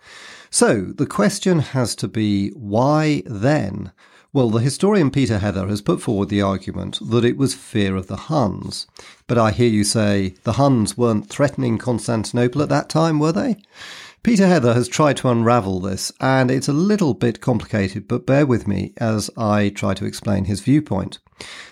So 0.51 0.81
the 0.95 1.07
question 1.07 1.59
has 1.59 1.95
to 1.95 2.07
be 2.07 2.49
why 2.49 3.23
then? 3.25 3.91
Well, 4.31 4.51
the 4.51 4.59
historian 4.59 5.09
Peter 5.09 5.39
Heather 5.39 5.67
has 5.67 5.81
put 5.81 5.99
forward 5.99 6.29
the 6.29 6.43
argument 6.43 6.99
that 7.09 7.25
it 7.25 7.37
was 7.37 7.55
fear 7.55 7.95
of 7.95 8.05
the 8.05 8.15
Huns. 8.15 8.85
But 9.25 9.39
I 9.39 9.49
hear 9.49 9.69
you 9.69 9.83
say 9.83 10.35
the 10.43 10.53
Huns 10.53 10.95
weren't 10.95 11.27
threatening 11.27 11.79
Constantinople 11.79 12.61
at 12.61 12.69
that 12.69 12.89
time, 12.89 13.17
were 13.17 13.31
they? 13.31 13.57
Peter 14.21 14.47
Heather 14.47 14.73
has 14.73 14.89
tried 14.89 15.15
to 15.15 15.29
unravel 15.29 15.79
this, 15.79 16.11
and 16.19 16.51
it's 16.51 16.67
a 16.67 16.73
little 16.73 17.13
bit 17.13 17.39
complicated, 17.39 18.05
but 18.05 18.25
bear 18.25 18.45
with 18.45 18.67
me 18.67 18.93
as 18.97 19.29
I 19.37 19.69
try 19.69 19.93
to 19.93 20.05
explain 20.05 20.43
his 20.43 20.59
viewpoint. 20.59 21.19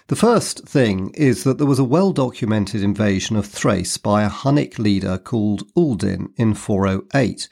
The 0.08 0.16
first 0.16 0.66
thing 0.66 1.10
is 1.10 1.44
that 1.44 1.58
there 1.58 1.68
was 1.68 1.78
a 1.78 1.84
well 1.84 2.14
documented 2.14 2.82
invasion 2.82 3.36
of 3.36 3.46
Thrace 3.46 3.98
by 3.98 4.24
a 4.24 4.30
Hunnic 4.30 4.80
leader 4.80 5.18
called 5.18 5.68
Uldin 5.76 6.32
in 6.38 6.54
408. 6.54 7.50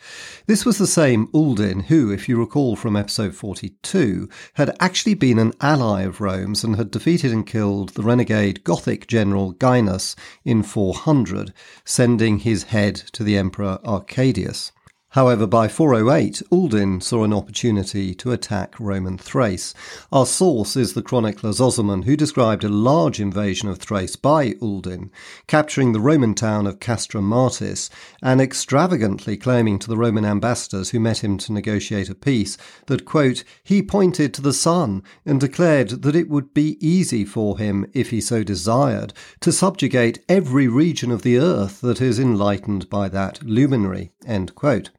This 0.47 0.63
was 0.63 0.77
the 0.77 0.87
same 0.87 1.27
Uldin 1.33 1.83
who, 1.83 2.09
if 2.09 2.29
you 2.29 2.39
recall 2.39 2.77
from 2.77 2.95
episode 2.95 3.35
42, 3.35 4.29
had 4.53 4.77
actually 4.79 5.15
been 5.15 5.39
an 5.39 5.51
ally 5.59 6.03
of 6.03 6.21
Rome's 6.21 6.63
and 6.63 6.77
had 6.77 6.89
defeated 6.89 7.33
and 7.33 7.45
killed 7.45 7.89
the 7.89 8.03
renegade 8.03 8.63
Gothic 8.63 9.07
general 9.07 9.53
Gainas 9.55 10.15
in 10.45 10.63
400, 10.63 11.53
sending 11.83 12.39
his 12.39 12.63
head 12.63 12.95
to 12.95 13.25
the 13.25 13.37
Emperor 13.37 13.79
Arcadius. 13.83 14.71
However, 15.15 15.47
by 15.47 15.69
408, 15.69 16.43
Uldin 16.51 17.01
saw 17.01 17.23
an 17.23 17.31
opportunity 17.31 18.13
to 18.15 18.33
attack 18.33 18.77
Roman 18.77 19.17
Thrace. 19.17 19.73
Our 20.11 20.25
source 20.25 20.75
is 20.75 20.93
the 20.93 21.01
chronicler 21.01 21.51
Zosiman, 21.51 22.03
who 22.03 22.17
described 22.17 22.65
a 22.65 22.67
large 22.67 23.21
invasion 23.21 23.69
of 23.69 23.77
Thrace 23.77 24.17
by 24.17 24.55
Uldin, 24.61 25.09
capturing 25.47 25.93
the 25.93 26.01
Roman 26.01 26.35
town 26.35 26.67
of 26.67 26.81
Castra 26.81 27.21
Martis, 27.21 27.89
and 28.21 28.41
extravagantly 28.41 29.37
claiming 29.37 29.79
to 29.79 29.87
the 29.87 29.95
Roman 29.95 30.25
ambassadors 30.25 30.89
who 30.89 30.99
met 30.99 31.23
him 31.23 31.37
to 31.37 31.53
negotiate 31.53 32.09
a 32.09 32.13
peace 32.13 32.57
that, 32.87 33.05
quote, 33.05 33.45
he 33.63 33.81
pointed 33.81 34.33
to 34.33 34.41
the 34.41 34.51
sun 34.51 35.01
and 35.25 35.39
declared 35.39 36.01
that 36.01 36.17
it 36.17 36.27
would 36.27 36.53
be 36.53 36.77
easy 36.85 37.23
for 37.23 37.57
him, 37.57 37.89
if 37.93 38.09
he 38.09 38.19
so 38.19 38.43
desired, 38.43 39.13
to 39.39 39.53
subjugate 39.53 40.19
every 40.27 40.67
region 40.67 41.09
of 41.09 41.21
the 41.21 41.37
earth 41.37 41.79
that 41.79 42.01
is 42.01 42.19
enlightened 42.19 42.89
by 42.89 43.07
that 43.07 43.41
luminary, 43.43 44.11
end 44.27 44.53
quote. 44.55 44.89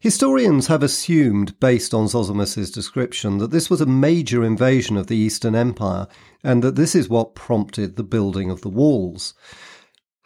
Historians 0.00 0.66
have 0.66 0.82
assumed, 0.82 1.58
based 1.58 1.94
on 1.94 2.06
Zosimus's 2.06 2.70
description, 2.70 3.38
that 3.38 3.50
this 3.50 3.70
was 3.70 3.80
a 3.80 3.86
major 3.86 4.44
invasion 4.44 4.96
of 4.96 5.06
the 5.06 5.16
Eastern 5.16 5.54
Empire 5.54 6.06
and 6.44 6.62
that 6.62 6.76
this 6.76 6.94
is 6.94 7.08
what 7.08 7.34
prompted 7.34 7.96
the 7.96 8.04
building 8.04 8.50
of 8.50 8.60
the 8.60 8.68
walls. 8.68 9.34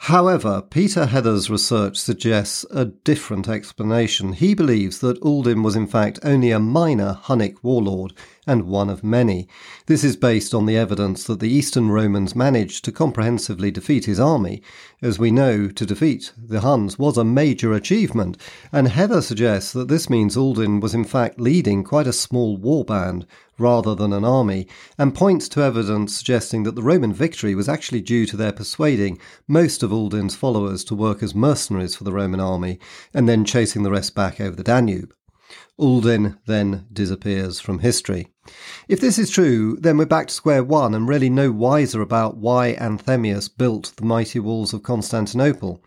However, 0.04 0.62
Peter 0.62 1.04
Heather's 1.04 1.50
research 1.50 1.98
suggests 1.98 2.64
a 2.70 2.86
different 2.86 3.48
explanation. 3.48 4.32
He 4.32 4.54
believes 4.54 5.00
that 5.00 5.20
Uldin 5.20 5.62
was 5.62 5.76
in 5.76 5.86
fact 5.86 6.18
only 6.22 6.50
a 6.50 6.58
minor 6.58 7.18
Hunnic 7.22 7.56
warlord 7.62 8.14
and 8.50 8.64
one 8.64 8.90
of 8.90 9.04
many. 9.04 9.46
This 9.86 10.02
is 10.02 10.16
based 10.16 10.52
on 10.54 10.66
the 10.66 10.76
evidence 10.76 11.22
that 11.22 11.38
the 11.38 11.48
Eastern 11.48 11.88
Romans 11.88 12.34
managed 12.34 12.84
to 12.84 12.90
comprehensively 12.90 13.70
defeat 13.70 14.06
his 14.06 14.18
army. 14.18 14.60
As 15.00 15.20
we 15.20 15.30
know, 15.30 15.68
to 15.68 15.86
defeat 15.86 16.32
the 16.36 16.62
Huns 16.62 16.98
was 16.98 17.16
a 17.16 17.22
major 17.22 17.72
achievement, 17.72 18.36
and 18.72 18.88
Heather 18.88 19.22
suggests 19.22 19.72
that 19.74 19.86
this 19.86 20.10
means 20.10 20.36
Uldin 20.36 20.80
was 20.80 20.94
in 20.94 21.04
fact 21.04 21.38
leading 21.38 21.84
quite 21.84 22.08
a 22.08 22.12
small 22.12 22.56
war 22.56 22.84
band 22.84 23.24
rather 23.56 23.94
than 23.94 24.12
an 24.12 24.24
army, 24.24 24.66
and 24.98 25.14
points 25.14 25.48
to 25.50 25.62
evidence 25.62 26.16
suggesting 26.16 26.64
that 26.64 26.74
the 26.74 26.82
Roman 26.82 27.12
victory 27.12 27.54
was 27.54 27.68
actually 27.68 28.00
due 28.00 28.26
to 28.26 28.36
their 28.36 28.52
persuading 28.52 29.20
most 29.46 29.84
of 29.84 29.92
Uldin's 29.92 30.34
followers 30.34 30.82
to 30.84 30.96
work 30.96 31.22
as 31.22 31.36
mercenaries 31.36 31.94
for 31.94 32.02
the 32.02 32.12
Roman 32.12 32.40
army, 32.40 32.80
and 33.14 33.28
then 33.28 33.44
chasing 33.44 33.84
the 33.84 33.92
rest 33.92 34.16
back 34.16 34.40
over 34.40 34.56
the 34.56 34.64
Danube. 34.64 35.14
Uldin 35.78 36.38
then 36.46 36.86
disappears 36.92 37.60
from 37.60 37.78
history. 37.80 38.28
If 38.88 39.00
this 39.00 39.18
is 39.18 39.30
true, 39.30 39.76
then 39.80 39.96
we're 39.96 40.06
back 40.06 40.28
to 40.28 40.34
square 40.34 40.64
one 40.64 40.94
and 40.94 41.08
really 41.08 41.30
no 41.30 41.50
wiser 41.50 42.00
about 42.00 42.36
why 42.36 42.74
Anthemius 42.74 43.48
built 43.48 43.92
the 43.96 44.04
mighty 44.04 44.38
walls 44.38 44.72
of 44.72 44.82
Constantinople. 44.82 45.82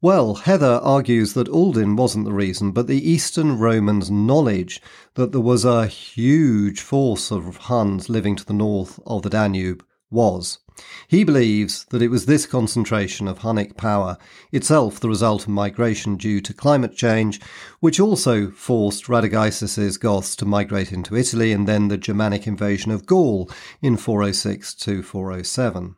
Well, 0.00 0.34
Heather 0.34 0.80
argues 0.82 1.32
that 1.32 1.48
Uldin 1.48 1.96
wasn't 1.96 2.26
the 2.26 2.32
reason, 2.32 2.72
but 2.72 2.86
the 2.86 3.10
Eastern 3.10 3.58
Romans' 3.58 4.10
knowledge 4.10 4.82
that 5.14 5.32
there 5.32 5.40
was 5.40 5.64
a 5.64 5.86
huge 5.86 6.80
force 6.80 7.30
of 7.30 7.56
Huns 7.56 8.10
living 8.10 8.36
to 8.36 8.44
the 8.44 8.52
north 8.52 9.00
of 9.06 9.22
the 9.22 9.30
Danube 9.30 9.82
was. 10.10 10.58
He 11.06 11.22
believes 11.22 11.84
that 11.90 12.02
it 12.02 12.10
was 12.10 12.26
this 12.26 12.46
concentration 12.46 13.28
of 13.28 13.40
Hunnic 13.40 13.76
power, 13.76 14.18
itself 14.50 14.98
the 14.98 15.08
result 15.08 15.42
of 15.42 15.48
migration 15.48 16.16
due 16.16 16.40
to 16.40 16.52
climate 16.52 16.96
change, 16.96 17.40
which 17.80 18.00
also 18.00 18.50
forced 18.50 19.06
Radagaisus's 19.06 19.98
Goths 19.98 20.34
to 20.36 20.44
migrate 20.44 20.92
into 20.92 21.16
Italy 21.16 21.52
and 21.52 21.68
then 21.68 21.88
the 21.88 21.96
Germanic 21.96 22.46
invasion 22.46 22.90
of 22.90 23.06
Gaul 23.06 23.50
in 23.82 23.96
406 23.96 24.74
to 24.74 25.02
407. 25.02 25.96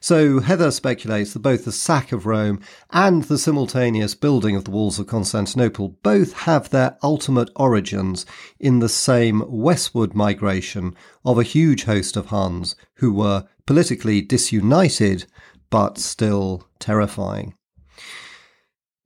So 0.00 0.40
Heather 0.40 0.70
speculates 0.70 1.32
that 1.32 1.40
both 1.40 1.64
the 1.64 1.72
sack 1.72 2.12
of 2.12 2.26
Rome 2.26 2.60
and 2.90 3.22
the 3.24 3.38
simultaneous 3.38 4.14
building 4.14 4.56
of 4.56 4.64
the 4.64 4.70
walls 4.70 4.98
of 4.98 5.06
Constantinople 5.06 5.96
both 6.02 6.32
have 6.32 6.70
their 6.70 6.98
ultimate 7.02 7.50
origins 7.56 8.26
in 8.58 8.80
the 8.80 8.88
same 8.88 9.42
westward 9.46 10.14
migration 10.14 10.94
of 11.24 11.38
a 11.38 11.42
huge 11.42 11.84
host 11.84 12.16
of 12.16 12.26
Huns 12.26 12.76
who 12.96 13.12
were 13.12 13.46
politically 13.66 14.20
disunited 14.20 15.26
but 15.70 15.98
still 15.98 16.68
terrifying. 16.78 17.54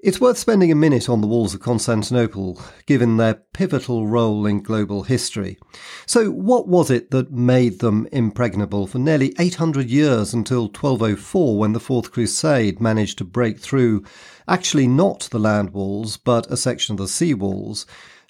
It's 0.00 0.20
worth 0.20 0.38
spending 0.38 0.70
a 0.70 0.76
minute 0.76 1.08
on 1.08 1.20
the 1.20 1.26
walls 1.26 1.54
of 1.54 1.60
Constantinople, 1.60 2.62
given 2.86 3.16
their 3.16 3.34
pivotal 3.34 4.06
role 4.06 4.46
in 4.46 4.62
global 4.62 5.02
history. 5.02 5.58
So, 6.06 6.30
what 6.30 6.68
was 6.68 6.88
it 6.88 7.10
that 7.10 7.32
made 7.32 7.80
them 7.80 8.06
impregnable 8.12 8.86
for 8.86 9.00
nearly 9.00 9.34
800 9.40 9.90
years 9.90 10.32
until 10.32 10.66
1204, 10.66 11.58
when 11.58 11.72
the 11.72 11.80
Fourth 11.80 12.12
Crusade 12.12 12.80
managed 12.80 13.18
to 13.18 13.24
break 13.24 13.58
through 13.58 14.04
actually 14.46 14.86
not 14.86 15.28
the 15.32 15.40
land 15.40 15.70
walls, 15.70 16.16
but 16.16 16.48
a 16.48 16.56
section 16.56 16.92
of 16.92 16.98
the 16.98 17.08
sea 17.08 17.34
walls? 17.34 17.84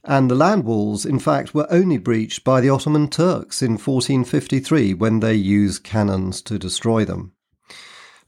And 0.04 0.30
the 0.30 0.34
land 0.34 0.64
walls, 0.64 1.04
in 1.04 1.18
fact, 1.18 1.52
were 1.52 1.70
only 1.70 1.98
breached 1.98 2.44
by 2.44 2.62
the 2.62 2.70
Ottoman 2.70 3.08
Turks 3.08 3.60
in 3.60 3.72
1453 3.72 4.94
when 4.94 5.20
they 5.20 5.34
used 5.34 5.84
cannons 5.84 6.40
to 6.42 6.58
destroy 6.58 7.04
them. 7.04 7.32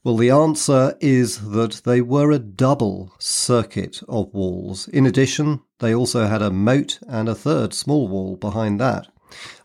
Well, 0.03 0.17
the 0.17 0.31
answer 0.31 0.97
is 0.99 1.51
that 1.51 1.83
they 1.85 2.01
were 2.01 2.31
a 2.31 2.39
double 2.39 3.13
circuit 3.19 4.01
of 4.09 4.33
walls. 4.33 4.87
In 4.87 5.05
addition, 5.05 5.61
they 5.77 5.93
also 5.93 6.25
had 6.25 6.41
a 6.41 6.49
moat 6.49 6.97
and 7.07 7.29
a 7.29 7.35
third 7.35 7.71
small 7.75 8.07
wall 8.07 8.35
behind 8.35 8.79
that. 8.79 9.09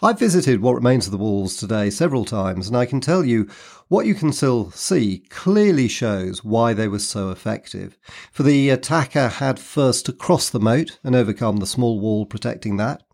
I've 0.02 0.18
visited 0.18 0.60
what 0.60 0.74
remains 0.74 1.06
of 1.06 1.12
the 1.12 1.16
walls 1.16 1.56
today 1.56 1.88
several 1.88 2.26
times, 2.26 2.68
and 2.68 2.76
I 2.76 2.84
can 2.84 3.00
tell 3.00 3.24
you 3.24 3.48
what 3.88 4.04
you 4.04 4.14
can 4.14 4.30
still 4.30 4.70
see 4.72 5.24
clearly 5.30 5.88
shows 5.88 6.44
why 6.44 6.74
they 6.74 6.86
were 6.86 6.98
so 6.98 7.30
effective. 7.30 7.96
For 8.30 8.42
the 8.42 8.68
attacker 8.68 9.28
had 9.28 9.58
first 9.58 10.04
to 10.04 10.12
cross 10.12 10.50
the 10.50 10.60
moat 10.60 10.98
and 11.02 11.16
overcome 11.16 11.56
the 11.56 11.66
small 11.66 11.98
wall 11.98 12.26
protecting 12.26 12.76
that. 12.76 13.05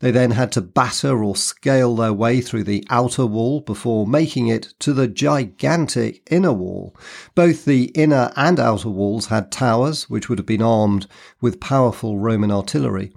They 0.00 0.10
then 0.10 0.30
had 0.30 0.50
to 0.52 0.62
batter 0.62 1.22
or 1.22 1.36
scale 1.36 1.94
their 1.94 2.12
way 2.12 2.40
through 2.40 2.64
the 2.64 2.86
outer 2.88 3.26
wall 3.26 3.60
before 3.60 4.06
making 4.06 4.48
it 4.48 4.72
to 4.80 4.94
the 4.94 5.06
gigantic 5.06 6.22
inner 6.30 6.54
wall. 6.54 6.96
Both 7.34 7.66
the 7.66 7.84
inner 7.94 8.32
and 8.34 8.58
outer 8.58 8.88
walls 8.88 9.26
had 9.26 9.52
towers, 9.52 10.08
which 10.08 10.28
would 10.28 10.38
have 10.38 10.46
been 10.46 10.62
armed 10.62 11.06
with 11.42 11.60
powerful 11.60 12.18
Roman 12.18 12.50
artillery. 12.50 13.12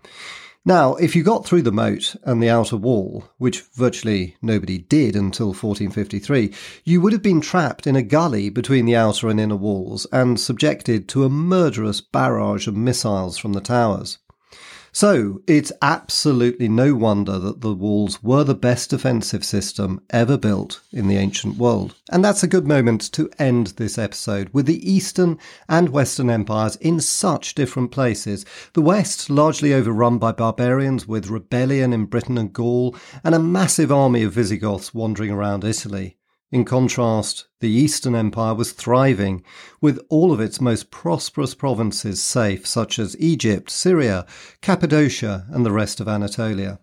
Now, 0.66 0.96
if 0.96 1.14
you 1.14 1.24
got 1.24 1.46
through 1.46 1.64
the 1.64 1.74
moat 1.74 2.16
and 2.24 2.42
the 2.42 2.50
outer 2.50 2.78
wall, 2.78 3.26
which 3.38 3.64
virtually 3.74 4.38
nobody 4.42 4.78
did 4.78 5.14
until 5.14 5.48
1453, 5.48 6.54
you 6.86 7.02
would 7.02 7.12
have 7.12 7.22
been 7.22 7.42
trapped 7.42 7.86
in 7.86 7.98
a 7.98 8.02
gully 8.02 8.50
between 8.50 8.86
the 8.86 8.96
outer 8.96 9.28
and 9.28 9.42
inner 9.42 9.58
walls 9.58 10.08
and 10.14 10.40
subjected 10.40 11.10
to 11.10 11.26
a 11.26 11.30
murderous 11.30 12.00
barrage 12.00 12.68
of 12.68 12.78
missiles 12.78 13.38
from 13.38 13.52
the 13.52 13.60
towers. 13.60 14.20
So 14.96 15.42
it's 15.48 15.72
absolutely 15.82 16.68
no 16.70 16.94
wonder 16.94 17.40
that 17.40 17.62
the 17.62 17.74
walls 17.74 18.22
were 18.22 18.44
the 18.44 18.54
best 18.54 18.92
defensive 18.92 19.44
system 19.44 20.00
ever 20.12 20.38
built 20.38 20.82
in 20.92 21.08
the 21.08 21.18
ancient 21.18 21.58
world. 21.58 21.96
And 22.12 22.24
that's 22.24 22.44
a 22.44 22.48
good 22.48 22.68
moment 22.68 23.12
to 23.14 23.28
end 23.40 23.68
this 23.78 23.98
episode 23.98 24.52
with 24.54 24.68
the 24.68 24.88
Eastern 24.88 25.40
and 25.68 25.90
Western 25.90 26.30
empires 26.30 26.76
in 26.76 27.00
such 27.00 27.56
different 27.56 27.90
places. 27.90 28.46
The 28.74 28.84
West 28.84 29.32
largely 29.32 29.74
overrun 29.74 30.20
by 30.20 30.32
barbarians 30.32 31.08
with 31.08 31.28
rebellion 31.28 31.92
in 31.92 32.06
Britain 32.06 32.38
and 32.38 32.54
Gaul 32.54 32.96
and 33.24 33.34
a 33.34 33.40
massive 33.40 33.92
army 33.92 34.22
of 34.22 34.34
Visigoths 34.34 34.94
wandering 34.94 35.32
around 35.32 35.64
Italy. 35.64 36.18
In 36.54 36.66
contrast, 36.66 37.48
the 37.62 37.72
Eastern 37.72 38.14
Empire 38.14 38.54
was 38.54 38.74
thriving, 38.74 39.44
with 39.82 40.00
all 40.10 40.32
of 40.32 40.40
its 40.40 40.62
most 40.62 40.92
prosperous 40.92 41.56
provinces 41.56 42.22
safe, 42.22 42.68
such 42.68 43.00
as 43.00 43.20
Egypt, 43.20 43.72
Syria, 43.72 44.28
Cappadocia, 44.62 45.48
and 45.50 45.66
the 45.66 45.72
rest 45.72 46.00
of 46.00 46.08
Anatolia. 46.08 46.78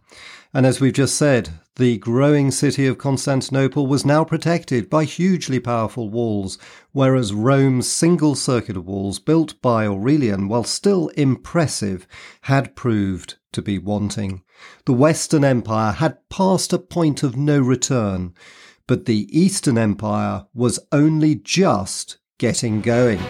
And 0.53 0.67
as 0.67 0.81
we've 0.81 0.93
just 0.93 1.15
said, 1.15 1.51
the 1.77 1.99
growing 1.99 2.51
city 2.51 2.89
of 2.89 2.99
Constantinople 2.99 3.87
was 3.87 4.05
now 4.05 4.25
protected 4.25 4.91
by 4.91 5.05
hugely 5.05 5.61
powerful 5.61 6.11
walls, 6.11 6.59
whereas 6.91 7.33
Rome's 7.33 7.89
single 7.89 8.35
circuit 8.35 8.77
of 8.77 8.89
walls 8.89 9.21
built 9.21 9.55
by 9.63 9.87
Aurelian, 9.87 10.49
while 10.49 10.65
still 10.65 11.11
impressive, 11.11 12.09
had 12.41 12.75
proved 12.75 13.37
to 13.53 13.63
be 13.63 13.79
wanting. 13.79 14.43
The 14.85 14.95
Western 14.95 15.45
Empire 15.45 15.93
had 15.93 16.29
passed 16.29 16.73
a 16.73 16.79
point 16.81 17.23
of 17.23 17.37
no 17.37 17.61
return 17.61 18.35
but 18.91 19.05
the 19.05 19.29
Eastern 19.31 19.79
Empire 19.79 20.47
was 20.53 20.81
only 20.91 21.37
just 21.37 22.19
getting 22.41 22.81
going. 22.81 23.21